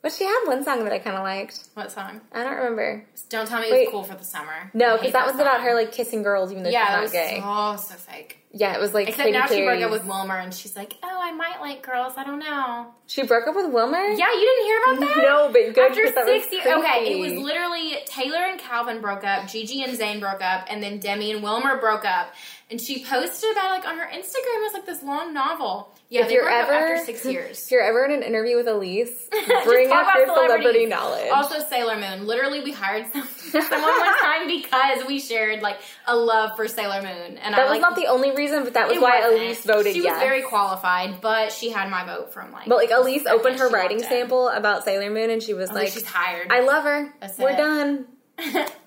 [0.00, 1.70] But she had one song that I kind of liked.
[1.74, 2.20] what song?
[2.32, 3.04] I don't remember.
[3.30, 3.86] Don't tell me it Wait.
[3.86, 4.70] was cool for the summer.
[4.72, 7.12] No, because hate that was about her like kissing girls, even though Yeah, that she's
[7.12, 7.76] was not gay.
[7.88, 8.37] so so fake.
[8.50, 10.94] Yeah, it was like Except Katy now she broke up with Wilmer, and she's like,
[11.02, 12.14] "Oh, I might like girls.
[12.16, 13.98] I don't know." She broke up with Wilmer.
[13.98, 15.22] Yeah, you didn't hear about that?
[15.22, 18.58] No, but good, After 'cause that was six years, okay, it was literally Taylor and
[18.58, 22.32] Calvin broke up, Gigi and Zayn broke up, and then Demi and Wilmer broke up.
[22.70, 24.56] And she posted about it, like on her Instagram.
[24.56, 25.94] It was like this long novel.
[26.10, 27.64] Yeah, if they you're ever after six years.
[27.64, 29.28] if you're ever in an interview with Elise,
[29.64, 31.30] bring up your celebrity knowledge.
[31.30, 32.26] Also, Sailor Moon.
[32.26, 37.00] Literally, we hired some, someone one time because we shared like a love for Sailor
[37.02, 39.42] Moon, and that I was like not the only reason, but that was why wasn't.
[39.42, 40.14] Elise voted She yes.
[40.14, 42.66] was very qualified, but she had my vote from like.
[42.68, 45.88] but like Elise opened her writing sample about Sailor Moon, and she was Oh, like,
[45.88, 46.50] she's hired.
[46.50, 47.14] "I love her.
[47.20, 47.56] That's We're it.
[47.56, 48.06] done.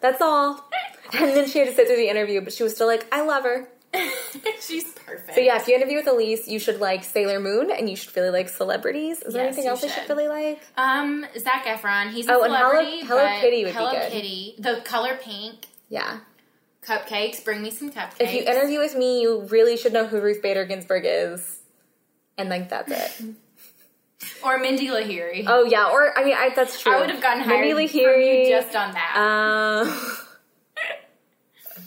[0.01, 0.67] That's all."
[1.19, 3.21] And then she had to sit through the interview, but she was still like, "I
[3.21, 3.67] love her."
[4.61, 5.35] she's perfect.
[5.35, 8.15] So yeah, if you interview with Elise, you should like Sailor Moon, and you should
[8.15, 9.21] really like celebrities.
[9.21, 10.09] Is there Yes, anything you else I should should.
[10.09, 10.61] really like?
[10.77, 12.11] Um, Zac Efron.
[12.11, 13.05] He's a Oh, and Hello- celebrity.
[13.05, 14.11] Hello but Kitty would be Hello good.
[14.11, 14.55] Kitty.
[14.59, 15.65] The color pink.
[15.89, 16.19] Yeah.
[16.85, 17.43] Cupcakes.
[17.43, 18.21] Bring me some cupcakes.
[18.21, 21.59] If you interview with me, you really should know who Ruth Bader Ginsburg is,
[22.37, 22.89] and like that's
[23.21, 23.35] it.
[24.45, 25.43] or Mindy Lahiri.
[25.47, 26.93] oh yeah, or I mean, I, that's true.
[26.95, 29.17] I would have gotten hired Mindy from Lahiri, you just on that.
[29.17, 30.20] Um,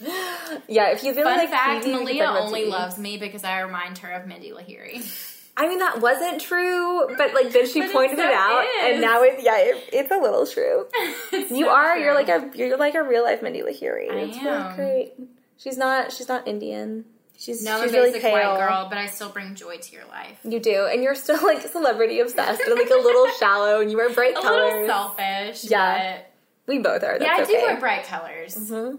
[0.69, 3.99] yeah, if you really Fun like fact: Phoebe, Malia only loves me because I remind
[3.99, 5.31] her of Mindy Lahiri.
[5.57, 8.65] I mean, that wasn't true, but like then she But it pointed so it out,
[8.65, 8.93] is.
[8.93, 10.87] and now it yeah, it, it's a little true.
[11.33, 12.03] You so are true.
[12.03, 14.11] you're like a you're like a real life Mindy Lahiri.
[14.11, 14.45] I it's am.
[14.45, 15.13] really great.
[15.57, 17.05] She's not she's not Indian.
[17.37, 20.05] She's no, I'm she's a basic white girl, but I still bring joy to your
[20.07, 20.39] life.
[20.45, 23.97] You do, and you're still like celebrity obsessed, and like a little shallow, and you
[23.97, 24.73] wear bright A colors.
[24.73, 25.65] little selfish.
[25.71, 26.17] Yeah.
[26.17, 26.31] but-
[26.67, 27.19] we both are.
[27.21, 27.53] Yeah, I okay.
[27.53, 28.57] do wear bright colors.
[28.57, 28.99] Mhm.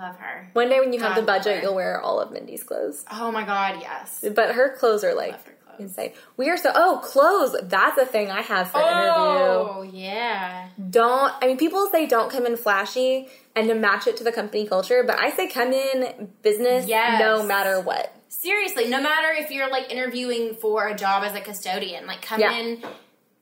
[0.00, 0.48] Love her.
[0.54, 3.04] One day when you have the budget, you'll wear all of Mindy's clothes.
[3.12, 4.24] Oh my god, yes.
[4.34, 5.80] But her clothes are like clothes.
[5.80, 6.12] insane.
[6.38, 7.54] We are so oh clothes.
[7.68, 8.96] That's a thing I have for interview.
[9.04, 10.68] Oh yeah.
[10.88, 14.32] Don't I mean people say don't come in flashy and to match it to the
[14.32, 17.20] company culture, but I say come in business Yes.
[17.20, 18.16] no matter what.
[18.28, 22.40] Seriously, no matter if you're like interviewing for a job as a custodian, like come
[22.40, 22.52] Yeah.
[22.56, 22.82] in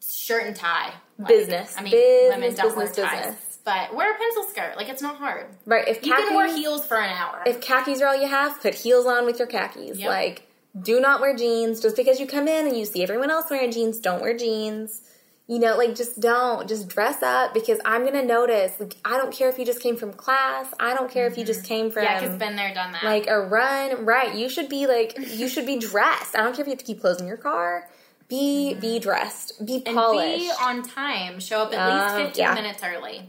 [0.01, 0.93] shirt and tie.
[1.19, 1.75] Like, Business.
[1.79, 3.48] I mean, Business, women don't business, wear ties, business.
[3.69, 4.79] But wear a pencil skirt.
[4.79, 5.47] Like it's not hard.
[5.67, 5.87] Right.
[5.87, 7.43] If You can wear heels for an hour.
[7.45, 9.99] if khakis are all you have, put heels on with your khakis.
[9.99, 10.09] Yep.
[10.09, 10.49] Like
[10.81, 11.81] do not wear jeans.
[11.81, 15.03] Just because you come in and you see everyone else wearing jeans, don't wear jeans.
[15.49, 16.67] You know, like just don't.
[16.67, 18.73] Just dress up because I'm gonna notice.
[18.81, 20.73] Like I don't care if you just came from class.
[20.81, 21.69] I don't care if you just mm-hmm.
[21.69, 23.05] came from yeah, because been there, done that.
[23.05, 24.07] like a run.
[24.07, 24.35] Right.
[24.35, 26.35] You should be like you should be dressed.
[26.35, 27.87] I don't care if you have to keep clothes in your car.
[28.29, 29.03] Be be mm-hmm.
[29.03, 29.67] dressed.
[29.67, 31.39] Be polished, and be on time.
[31.41, 32.55] Show up at least 15 yeah.
[32.55, 33.29] minutes early.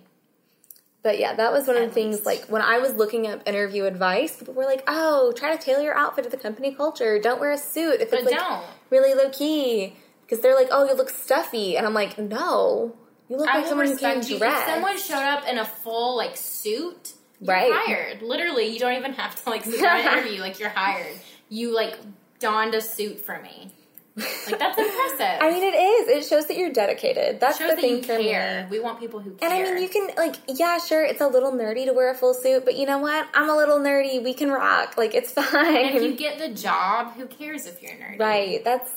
[1.01, 2.15] But yeah, that was one of the At things.
[2.17, 2.25] least.
[2.25, 5.81] Like when I was looking up interview advice, people were like, "Oh, try to tailor
[5.83, 7.19] your outfit to the company culture.
[7.19, 8.63] Don't wear a suit if But it's like don't.
[8.89, 12.95] really low key." Because they're like, "Oh, you look stuffy," and I'm like, "No,
[13.29, 14.38] you look I like someone who respect you.
[14.43, 17.71] If someone showed up in a full like suit, you're Right.
[17.73, 18.21] hired.
[18.21, 20.41] Literally, you don't even have to like sit down and interview.
[20.41, 21.15] Like you're hired.
[21.47, 21.95] You like
[22.39, 23.71] donned a suit for me.
[24.19, 25.41] Like that's impressive.
[25.41, 26.08] I mean, it is.
[26.10, 27.39] It shows that you're dedicated.
[27.39, 28.63] That's the thing for care.
[28.63, 28.77] me.
[28.77, 29.49] We want people who care.
[29.49, 29.67] And.
[29.67, 32.34] I mean, you can like, yeah, sure, it's a little nerdy to wear a full
[32.34, 33.27] suit, but you know what?
[33.34, 34.23] I'm a little nerdy.
[34.23, 34.97] We can rock.
[34.97, 35.95] Like, it's fine.
[35.95, 38.19] if you get the job, who cares if you're nerdy?
[38.19, 38.63] Right.
[38.63, 38.89] That's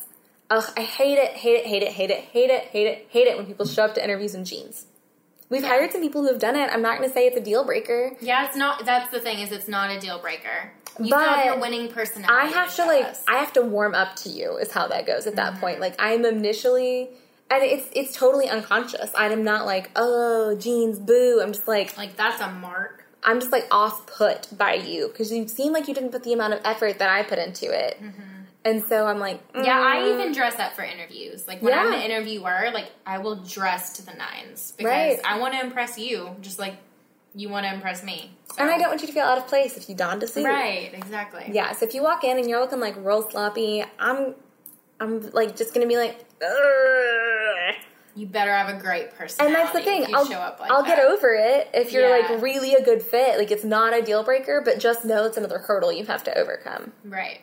[0.51, 3.27] ugh, I hate it, hate it, hate it, hate it, hate it, hate it, hate
[3.27, 4.87] it when people show up to interviews in jeans.
[5.53, 6.71] We've hired some people who have done it.
[6.73, 8.13] I'm not going to say it's a deal breaker.
[8.21, 8.85] Yeah, it's not.
[8.87, 10.73] That's the thing is, it's not a deal breaker.
[10.99, 12.33] You But your winning personality.
[12.35, 13.23] I have to like us.
[13.29, 15.37] I have to warm up to you is how that goes at Mm-hmm.
[15.55, 15.79] that point.
[15.81, 17.11] Like I'm initially
[17.51, 19.11] and it's it's totally unconscious.
[19.15, 21.41] I'm not like, oh, jeans, boo.
[21.43, 23.05] I'm just like like that's a mark.
[23.25, 26.33] I'm just like off put by you because you seem like you didn't put the
[26.33, 28.01] amount of effort that I put into it.
[28.65, 31.49] And so I'm like, Yeah, I mm, even dress up for interviews.
[31.49, 35.21] Like when I'm an interviewer, like I will dress to the nines because Right.
[35.25, 36.75] I want to impress you, just like
[37.35, 38.37] you want to impress me.
[38.55, 40.29] So- and I don't want you to feel out of place if you donned a
[40.29, 40.45] suit.
[40.45, 41.49] Right, exactly.
[41.51, 44.35] Yeah, so if you walk in and you're looking like real sloppy, I'm
[45.01, 46.25] I'm like just gonna be like.
[48.15, 49.57] You better have a great personality.
[49.57, 50.15] and that's the thing.
[50.15, 52.29] I'll show up like I'll get over it if you're Yeah.
[52.29, 53.39] like really a good fit.
[53.39, 56.39] Like it's not a deal breaker, but just know it's another hurdle you have to
[56.39, 56.93] overcome.
[57.05, 57.41] Right.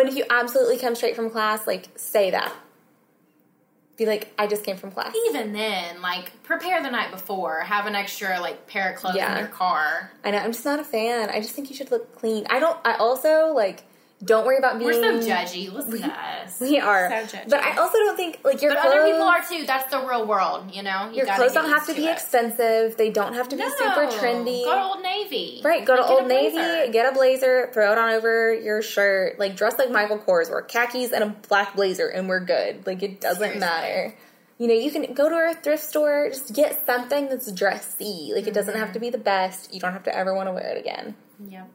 [0.00, 2.52] And if you absolutely come straight from class, like say that.
[3.96, 5.14] Be like, I just came from class.
[5.28, 7.60] Even then, like prepare the night before.
[7.60, 9.32] Have an extra like pair of clothes Yeah.
[9.34, 10.10] in your car.
[10.24, 10.38] I know.
[10.38, 11.28] I'm just not a fan.
[11.28, 12.46] I just think you should look clean.
[12.48, 12.78] I don't.
[12.84, 13.82] I also like.
[14.22, 14.90] Don't worry about being.
[14.90, 15.72] We're so judgy.
[15.72, 16.60] Listen to us.
[16.60, 17.08] We are.
[17.08, 17.48] So judgy.
[17.48, 18.94] but I also don't think like your But clothes.
[18.94, 19.64] other people are too.
[19.66, 21.08] That's the real world, you know.
[21.08, 22.12] You Your clothes don't have used to be it.
[22.12, 22.98] expensive.
[22.98, 24.64] They don't have to be No, super trendy.
[24.64, 25.62] Go to Old Navy.
[25.64, 26.92] Right, go to Like, get Old Navy, blazer.
[26.92, 30.60] get a blazer, throw it on over your shirt, like dress like Michael Kors, wear
[30.62, 32.86] khakis and a black blazer, and we're good.
[32.86, 33.60] Like it doesn't Seriously.
[33.60, 34.14] matter.
[34.58, 38.32] You know, you can go to a thrift store, just get something that's dressy.
[38.34, 38.52] Like it mm-hmm.
[38.52, 39.72] doesn't have to be the best.
[39.72, 41.14] You don't have to ever want to wear it again.
[41.48, 41.70] Yep.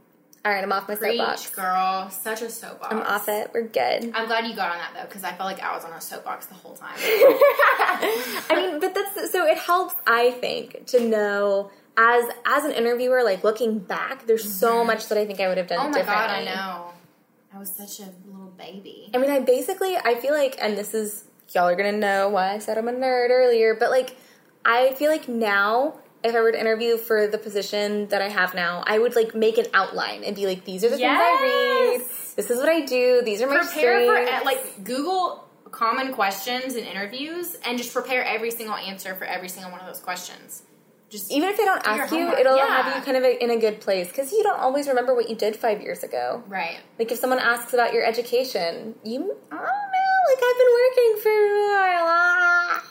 [0.45, 1.49] All right, I'm off my Preach, soapbox.
[1.49, 2.09] girl.
[2.11, 2.93] Such a soapbox.
[2.93, 3.49] I'm off it.
[3.51, 4.11] We're good.
[4.13, 5.99] I'm glad you got on that though, because I felt like I was on a
[5.99, 6.93] soapbox the whole time.
[6.99, 9.95] I mean, but that's so it helps.
[10.05, 14.87] I think to know as as an interviewer, like looking back, there's so mm-hmm.
[14.87, 15.79] much that I think I would have done.
[15.79, 16.91] oh my god, I know.
[17.51, 19.09] I was such a little baby.
[19.15, 21.23] I mean, I basically I feel like, and this is
[21.55, 24.15] y'all are gonna know why I said I'm a nerd earlier, but like
[24.63, 25.95] I feel like now.
[26.25, 29.35] If I were to interview for the position that I have now, I would like
[29.35, 32.01] make an outline and be like, "These are the things I read.
[32.35, 33.21] This is what I do.
[33.23, 34.05] These are my Prepare
[34.39, 39.49] for like Google common questions in interviews and just prepare every single answer for every
[39.49, 40.63] single one of those questions.
[41.09, 42.39] Just Even if they don't ask you, homework.
[42.39, 42.81] it'll Yeah.
[42.81, 45.35] have you kind of in a good place because you don't always remember what you
[45.35, 46.43] did five years ago.
[46.47, 46.79] right.
[46.97, 49.19] Like if someone asks about your education, you
[49.51, 52.07] I don't know, like I've been working for a while.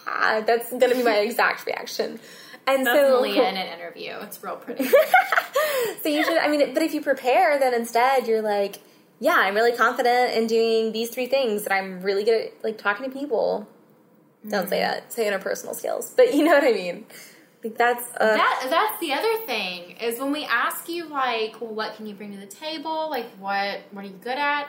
[0.07, 0.43] ah.
[0.47, 2.21] That's gonna be my exact reaction.
[2.67, 4.13] And That's so Malia in an interview.
[4.23, 4.85] It's real pretty.
[6.03, 8.81] so you should I mean but if you prepare then instead you're like,
[9.21, 12.79] yeah, I'm really confident in doing these three things and I'm really good at like
[12.79, 13.69] talking to people.
[14.49, 15.13] Don't say that.
[15.13, 16.13] Say interpersonal skills.
[16.15, 17.07] But you know what I mean.
[17.65, 21.73] Like that's uh, that that's the other thing is when we ask you like, well,
[21.73, 23.09] what can you bring to the table?
[23.09, 24.69] Like, what what are you good at?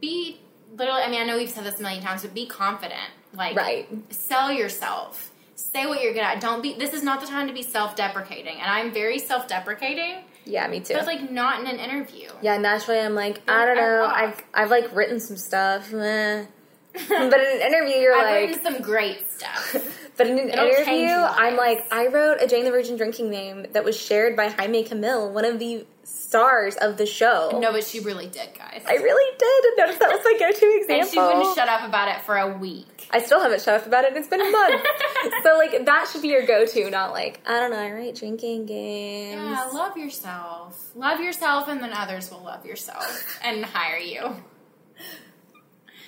[0.00, 0.40] Be
[0.74, 1.02] literally.
[1.02, 3.10] I mean, I know we've said this a million times, but be confident.
[3.34, 3.86] Like, Right.
[4.10, 5.32] Sell yourself.
[5.56, 6.40] Say what you're good at.
[6.40, 6.74] Don't be.
[6.74, 10.94] This is not the time to be self-deprecating, and I'm very self-deprecating, yeah, me too.
[10.94, 12.28] but like not in an interview.
[12.42, 14.10] Yeah, naturally I'm like, I don't know.
[14.12, 15.92] I've I've like written some stuff.
[15.92, 16.44] eh.
[16.92, 20.00] but in an interview you're I've like written some great stuff.
[20.16, 23.66] But in an It'll interview, I'm like, I wrote a Jane the Virgin drinking name
[23.72, 27.58] that was shared by Jaime Camil, one of the stars of the show.
[27.60, 28.84] no, but she really did, guys.
[28.86, 29.64] I really did.
[29.64, 30.94] And notice that was my go-to example.
[31.00, 32.93] and she wouldn't shut up about it for a week.
[33.10, 34.16] I still haven't shut up about it.
[34.16, 34.82] It's been a month.
[35.42, 37.78] so like that should be your go-to, not like I don't know.
[37.78, 39.40] I write drinking games.
[39.40, 40.90] Yeah, love yourself.
[40.94, 44.36] Love yourself, and then others will love yourself and hire you.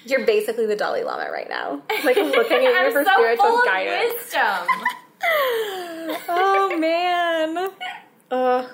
[0.04, 1.82] You're basically the Dalai Lama right now.
[2.04, 4.14] Like looking at you for so spiritual full of guidance.
[4.14, 4.66] wisdom.
[6.28, 7.70] oh man.
[8.30, 8.68] Uh,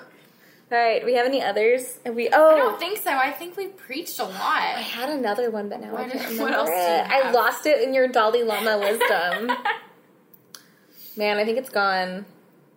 [0.73, 1.05] all right.
[1.05, 1.99] We have any others?
[2.05, 2.29] Have we?
[2.29, 3.11] I Oh, don't think so.
[3.11, 4.33] I think we preached a lot.
[4.33, 6.73] I had another one, but now I What- can't what else it.
[7.09, 9.55] I lost it in your Dalai Lama wisdom.
[11.17, 12.25] Man, I think it's gone.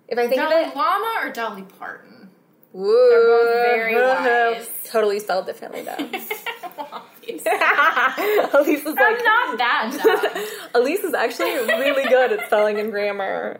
[0.08, 2.28] If I think Dolly of it, Lama or Dolly Parton?
[2.72, 4.68] woo, They're both very wise.
[4.84, 5.96] Totally spelled differently though.
[6.92, 7.50] Obviously.
[8.52, 10.00] Elise is I'm like, not that
[10.72, 10.80] dumb.
[10.82, 13.58] Elise is actually really good at spelling and grammar.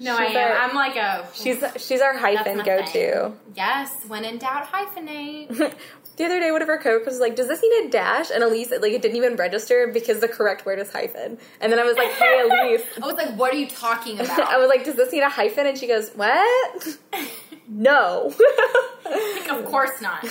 [0.00, 0.50] No, I She's am.
[0.50, 1.28] our- I'm like a.
[1.34, 3.32] She's she's our hyphen go to.
[3.54, 5.48] Yes, when in doubt, hyphenate.
[6.16, 8.42] the other day, one of our coworkers was like, "Does this need a dash?" And
[8.42, 11.36] Elise, like, it didn't even register because the correct word is hyphen.
[11.60, 14.40] And then I was like, "Hey, Elise." I was like, what are you talking about?"
[14.40, 16.86] I was like, "Does this need a hyphen?" And she goes, "What?
[17.68, 18.32] No."
[19.50, 20.24] of course not.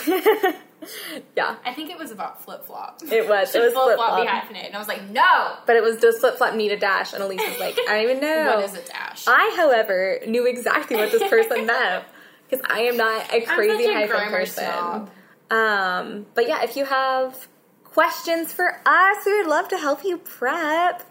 [1.36, 3.00] yeah, I think it was about flip flop.
[3.10, 3.54] it was.
[3.54, 4.68] It was flip flop be hyphenated?
[4.68, 5.54] And I was like, no.
[5.66, 7.12] But it was does flip flop need a dash?
[7.12, 9.24] And Elise was like, "I don't even know." What is a dash?
[9.26, 12.04] I, however, knew exactly what this person meant
[12.48, 15.08] because I am not a crazy a hyphen person.
[15.50, 17.48] Um, but yeah, if you have
[17.84, 21.02] questions for us, we would love to help you prep.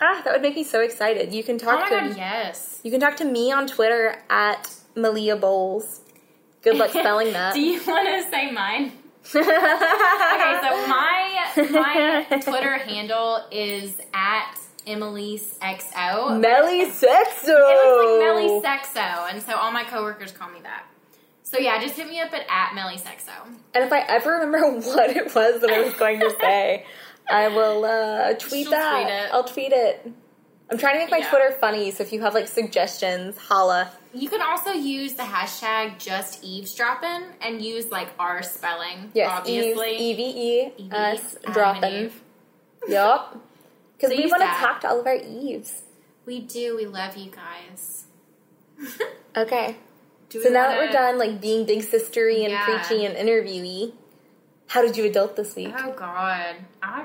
[0.00, 1.32] Ah, that would make me so excited.
[1.32, 2.80] You can Oh talk my to god, yes.
[2.82, 6.00] you can talk to me on Twitter at Malia Bowles.
[6.62, 7.54] Good luck spelling that.
[7.54, 8.92] Do you want to say mine?
[9.34, 16.38] Okay, so my my Twitter handle is at Emily's XO.
[16.40, 17.48] Melly Sexo.
[17.48, 20.84] It looks like Melly Sexo, and so all my coworkers call me that.
[21.42, 23.30] So yeah, just hit me up at at Melly Sexo.
[23.74, 26.84] And if I ever remember what it was that I was going to say,
[27.30, 29.02] I will uh, tweet She'll that.
[29.02, 29.34] tweet.
[29.34, 30.12] I'll tweet it.
[30.74, 31.30] I'm trying to make my Yeah.
[31.30, 33.92] Twitter funny, so if you have like suggestions, holla.
[34.12, 39.12] You can also use the hashtag just eavesdropping and use like our spelling.
[39.14, 39.96] Yes, obviously.
[39.96, 40.22] E V
[40.80, 42.10] E us dropping.
[42.88, 43.40] Yup.
[43.96, 45.82] Because So we want to talk to all of our Eves.
[46.26, 46.74] We do.
[46.76, 48.04] We love you guys.
[49.36, 49.76] Okay.
[50.28, 52.64] Do So we now that wanna- we're done, like being big sistery and Yeah.
[52.64, 53.92] preachy and interviewee,
[54.68, 55.72] how did you adult this week?
[55.78, 57.04] Oh God, I.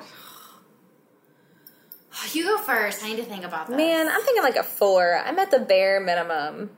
[2.34, 3.04] You go first.
[3.04, 3.78] I need to think about this.
[3.78, 5.18] Man, I'm thinking like a four.
[5.18, 6.72] I'm at the bare minimum.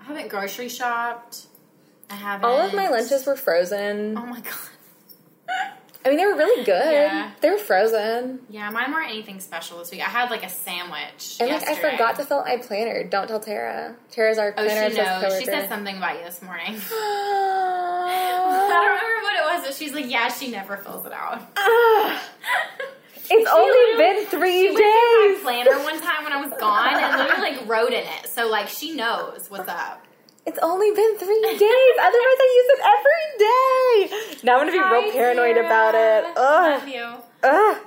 [0.00, 1.46] I haven't grocery shopped.
[2.10, 2.44] I haven't.
[2.44, 4.16] All of my lunches were frozen.
[4.16, 4.54] Oh my god.
[6.04, 6.92] I mean, they were really good.
[6.92, 7.30] Yeah.
[7.40, 8.40] They were frozen.
[8.50, 10.00] Yeah, mine weren't anything special this week.
[10.00, 11.36] I had like a sandwich.
[11.38, 13.04] And like, I forgot to fill my planner.
[13.04, 13.94] Don't tell Tara.
[14.10, 14.86] Tara's our planner.
[14.86, 15.38] Oh, she knows.
[15.38, 16.74] She said something about you this morning.
[16.90, 21.40] I don't remember what it was, but she's like, yeah, she never fills it out.
[23.30, 24.76] It's She only been three days.
[24.76, 28.28] my planner one time when I was gone and literally like wrote in it.
[28.28, 30.04] So like she knows what's up.
[30.44, 31.94] It's only been three days.
[32.00, 34.38] Otherwise, I use it every day.
[34.42, 35.66] Now I'm gonna be real paranoid Tara.
[35.66, 36.36] about it.
[36.36, 36.88] Love Ugh.
[36.88, 37.48] you.
[37.48, 37.78] Ugh.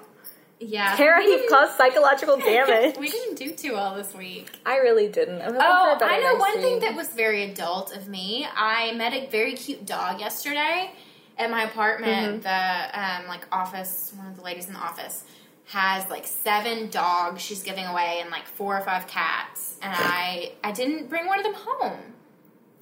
[0.62, 0.96] Yeah.
[0.96, 2.96] Tara, you've caused psychological damage.
[2.98, 4.50] we didn't do too well this week.
[4.66, 5.42] I really didn't.
[5.42, 8.48] I'm hoping for Oh, I know one thing that was very adult of me.
[8.56, 10.92] I met a very cute dog yesterday
[11.38, 12.44] at my apartment.
[12.44, 13.22] Mm-hmm.
[13.22, 15.24] The um, like office, one of the ladies in the office
[15.66, 19.78] has like seven dogs she's giving away and like four or five cats.
[19.82, 22.00] And I I didn't bring one of them home.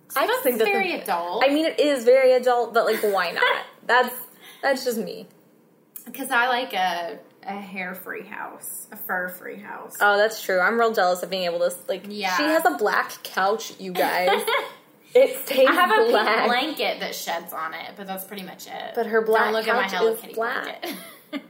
[0.10, 1.44] So I that's think that's very a- adult.
[1.44, 3.66] I mean, it is very adult, but like, why not?
[3.86, 4.16] that's
[4.62, 5.28] that's just me.
[6.06, 9.98] because I like a a hair free house, a fur free house.
[10.00, 10.60] Oh, that's true.
[10.60, 12.06] I'm real jealous of being able to like.
[12.08, 12.36] Yeah.
[12.38, 14.42] She has a black couch, you guys.
[15.16, 16.28] it stays I have a black.
[16.38, 18.92] pink blanket that sheds on it, but that's pretty much it.
[18.96, 20.82] But her black Don't look at my Hello is Kitty black.
[20.82, 21.00] blanket.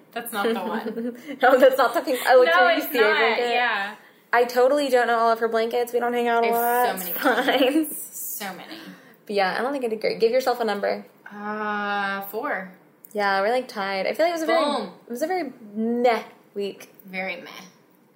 [0.11, 1.17] that's not the one.
[1.41, 2.19] no, that's not the pink.
[2.27, 3.17] Oh, it's no, it's UCA not.
[3.19, 3.49] blanket.
[3.49, 3.95] Yeah,
[4.31, 5.93] I totally don't know all of her blankets.
[5.93, 6.99] We don't hang out a lot.
[6.99, 7.95] so many fine.
[7.95, 8.77] so many.
[9.25, 10.19] But yeah, I don't think I did great.
[10.19, 11.05] Give yourself a number.
[11.31, 12.71] Uh, four.
[13.13, 14.07] Yeah, we're like tied.
[14.07, 16.23] I feel like it was a very it was a very meh
[16.55, 16.89] week.
[17.05, 17.49] Very meh.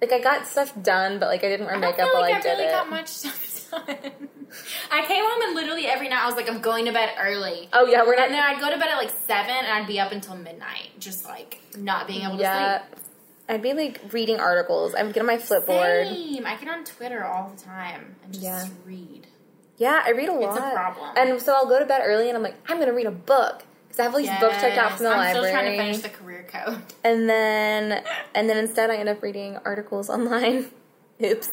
[0.00, 2.34] Like I got stuff done, but like I didn't wear I makeup feel while like
[2.34, 2.70] I, I, did really it.
[2.72, 3.86] got much stuff done.
[4.90, 7.68] I came home and literally every night I was like, I'm going to bed early.
[7.72, 8.26] Oh yeah, we're not.
[8.26, 10.90] And then I'd go to bed at like seven and I'd be up until midnight,
[10.98, 13.00] just like not being able to yeah, sleep.
[13.50, 14.94] I'd be like reading articles.
[14.94, 16.08] I would get on my Flipboard.
[16.08, 16.46] Same.
[16.46, 18.66] I get on Twitter all the time and just Yeah.
[18.86, 19.26] read.
[19.76, 20.58] Yeah, I read a It's lot.
[20.58, 21.10] a problem.
[21.16, 23.62] And so I'll go to bed early, and I'm like, I'm gonna read a book
[23.86, 25.46] because I have all these books checked out from the I'm library.
[25.46, 26.82] still trying to finish the career code.
[27.04, 28.02] and then,
[28.34, 30.70] and then instead, I end up reading articles online.
[31.24, 31.50] Oops.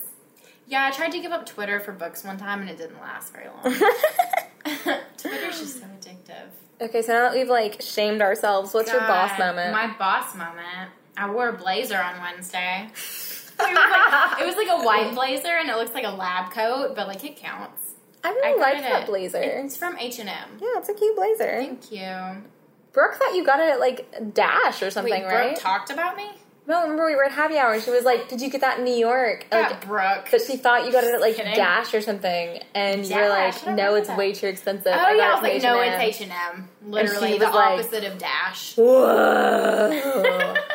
[0.68, 3.32] Yeah, I tried to give up Twitter for books one time and it didn't last
[3.34, 3.64] very long.
[5.18, 6.48] Twitter's just so addictive.
[6.82, 9.72] okay, so now that we've like shamed ourselves, what's your boss moment?
[9.72, 10.90] My boss moment.
[11.18, 12.88] I wore a blazer on Wednesday.
[12.90, 16.52] it, was like, it was like a white blazer and it looks like a lab
[16.52, 17.82] coat, but like it counts.
[18.24, 19.06] I I really like that it.
[19.08, 19.42] blazer.
[19.42, 20.50] It's from H and M.
[20.60, 21.58] yeah, it's a cute blazer.
[21.60, 22.44] Thank you.
[22.92, 25.56] Brooke thought you got it at like Dash or something, Wait, Brooke right?
[25.60, 26.30] talked about me.
[26.68, 28.80] No, remember we were at happy hour and she was like, "Did you get that
[28.80, 30.28] in New York?" That Like, Brooke.
[30.32, 31.54] but she thought you got it at like Kidding.
[31.56, 34.18] Dash or something, and you were like, "No, it's that.
[34.18, 36.70] way too expensive." Oh I yeah, I was like, no, H&M." it's H and M.
[36.86, 38.76] Literally she the was like- opposite of Dash.
[38.78, 40.56] Whoa.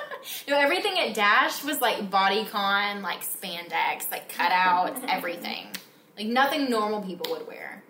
[0.46, 5.68] No, everything at Dash was like bodycon, like spandex, like cutouts, everything.
[6.16, 7.83] Like nothing normal people would wear.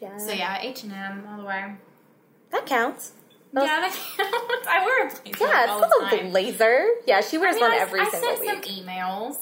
[0.00, 0.16] yeah.
[0.18, 1.74] So yeah, H and M all the way.
[2.50, 3.12] that counts.
[3.52, 4.66] Was- Yeah, that counts.
[4.68, 6.86] I wear a blazer yeah, it's the still a blazer.
[7.06, 9.36] Yeah, she I wears mean, one I, every I single sent some emails.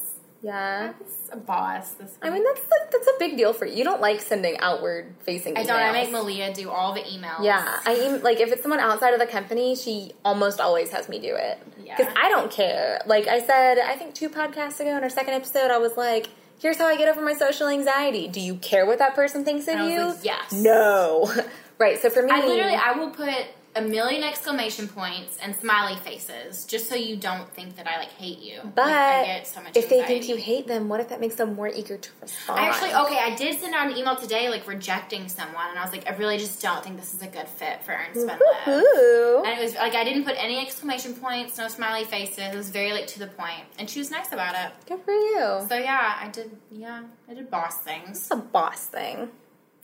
[0.44, 0.92] I yeah.
[1.02, 2.18] was a boss this week.
[2.22, 3.74] I mean, that's like, that's a big deal for you.
[3.76, 5.54] You don't like sending outward facing.
[5.54, 5.58] Emails.
[5.58, 5.80] I don't.
[5.80, 6.12] I make.
[6.12, 7.42] Malia do all the emails.
[7.42, 11.08] Yeah, I em- like if it's someone outside of the company, she almost always has
[11.08, 11.58] me do it.
[11.82, 11.96] Yeah.
[11.96, 13.00] Because I don't care.
[13.06, 16.28] Like I said, I think two podcasts ago in our second episode, I was like,
[16.60, 18.28] "Here's how I get over my social anxiety.
[18.28, 20.04] Do you care what that person thinks of I you?
[20.10, 20.52] like, yes.
[20.52, 21.32] No.
[21.78, 21.98] right.
[22.00, 23.34] So for me, I literally, I will put
[23.76, 28.10] a million exclamation points and smiley faces, just so you don't think that I like
[28.12, 28.60] hate you.
[28.74, 31.20] But Like, I get so much if they think you hate them, what if that
[31.20, 32.60] makes them more eager to respond?
[32.60, 33.18] I actually okay.
[33.18, 36.16] I did send out an email today, like rejecting someone, and I was like, I
[36.16, 38.40] really just don't think this is a good fit for Ernst Live.
[38.66, 42.38] And it was like I didn't put any exclamation points, no smiley faces.
[42.38, 44.72] It was very like to the point, and she was nice about it.
[44.86, 45.66] Good for you.
[45.68, 46.56] So yeah, I did.
[46.70, 48.18] Yeah, I did boss things.
[48.18, 49.28] It's a boss thing.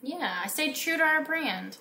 [0.02, 1.76] Yeah, I stayed true to our brand.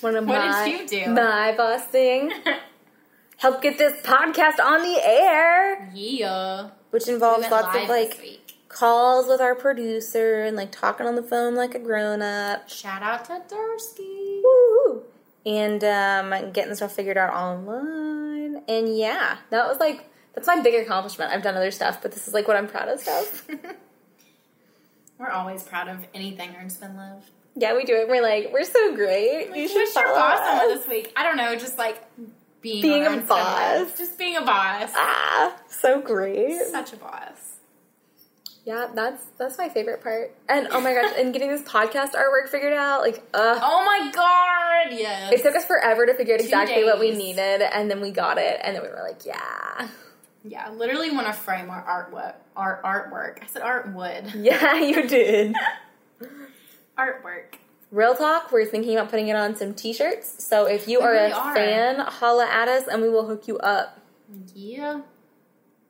[0.00, 1.10] One of What my, did you do?
[1.12, 2.32] My boss thing.
[3.38, 9.26] Help get this podcast on the air, yeah, which involves went lots of like calls
[9.26, 12.68] with our producer and like talking on the phone like a grown up.
[12.68, 14.42] Shout out to Dursky.
[14.44, 15.02] Woo!
[15.44, 18.62] And um, getting stuff figured out online.
[18.68, 21.32] And yeah, that was like that's my big accomplishment.
[21.32, 23.48] I've done other stuff, but this is like what I'm proudest of.
[25.18, 27.30] We're always proud of anything Ernst Spin Live.
[27.56, 28.08] Yeah, we do it.
[28.08, 29.54] We're like, we're so great.
[29.54, 30.58] you should What's your boss us.
[30.62, 31.12] moment this week?
[31.16, 32.02] I don't know, just like
[32.60, 33.88] being Being a Ernst Spin Live.
[33.88, 33.98] boss.
[33.98, 34.90] Just being a boss.
[34.94, 36.60] Ah, so great.
[36.70, 37.48] Such a boss.
[38.64, 40.36] Yeah, that's that's my favorite part.
[40.48, 44.12] And oh my gosh, and getting this podcast artwork figured out, like, uh, Oh my
[44.12, 45.32] god, yes.
[45.32, 48.12] it took us forever to figure out Two exactly what we needed, and then we
[48.12, 49.88] got it, and then we were like, yeah,
[50.44, 52.34] yeah, literally want to frame our artwork.
[52.54, 53.42] Our artwork.
[53.42, 54.32] I said art wood.
[54.36, 55.56] yeah, you did.
[56.98, 57.56] Artwork.
[57.90, 60.42] Real talk, we're thinking about putting it on some t-shirts.
[60.44, 61.54] So if you We are really a are.
[61.54, 63.98] fan, holla at us, and we will hook you up.
[64.54, 65.02] Yeah.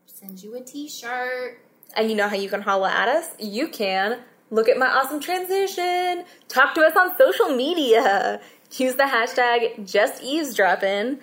[0.06, 1.60] Send you a t-shirt.
[1.94, 3.28] And you know how you can holla at us?
[3.38, 8.40] You can look at my awesome transition, talk to us on social media,
[8.72, 11.20] use the hashtag just eavesdropping,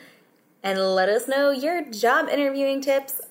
[0.63, 3.21] and let us know your job interviewing tips,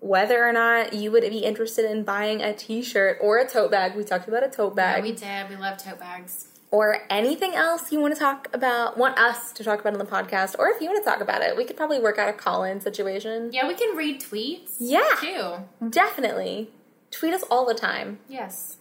[0.00, 3.96] whether or not you would be interested in buying a t-shirt or a tote bag.
[3.96, 5.04] We talked about a tote bag.
[5.04, 5.50] Yeah, we did.
[5.50, 6.46] We love tote bags.
[6.70, 10.04] or anything else you want to talk about, want us to talk about on the
[10.04, 12.32] podcast, or if you want to talk about it, we could probably work out a
[12.32, 13.50] call-in situation.
[13.52, 14.76] Yeah, we can read tweets.
[14.78, 15.08] Yeah.
[15.20, 15.88] Too.
[15.88, 16.70] Definitely.
[17.10, 18.18] Tweet us all the time.
[18.28, 18.76] Yes.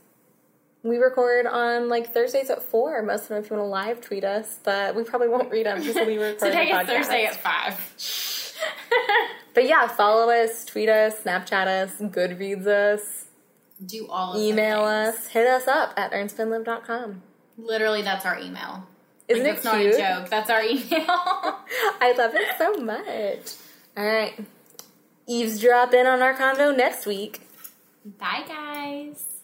[0.84, 3.01] We record on like Thursdays at four.
[3.03, 5.65] Most of them, if you want to live tweet us, but we probably won't read
[5.65, 8.03] them because we record Today is Thursday at five.
[9.58, 13.26] But yeah, follow us, tweet us, Snapchat us, Goodreads us,
[13.84, 17.24] Do all of email us, hit us up at earnspinlive.com.
[17.58, 18.86] Literally, that's our email.
[19.28, 19.95] Isn't like, it that's not cute?
[19.95, 20.30] a joke.
[20.30, 20.84] That's our email.
[21.10, 23.55] I love it so much.
[23.97, 24.39] All right.
[25.28, 27.41] Eavesdrop in on our convo next week.
[28.05, 29.36] Bye, guys.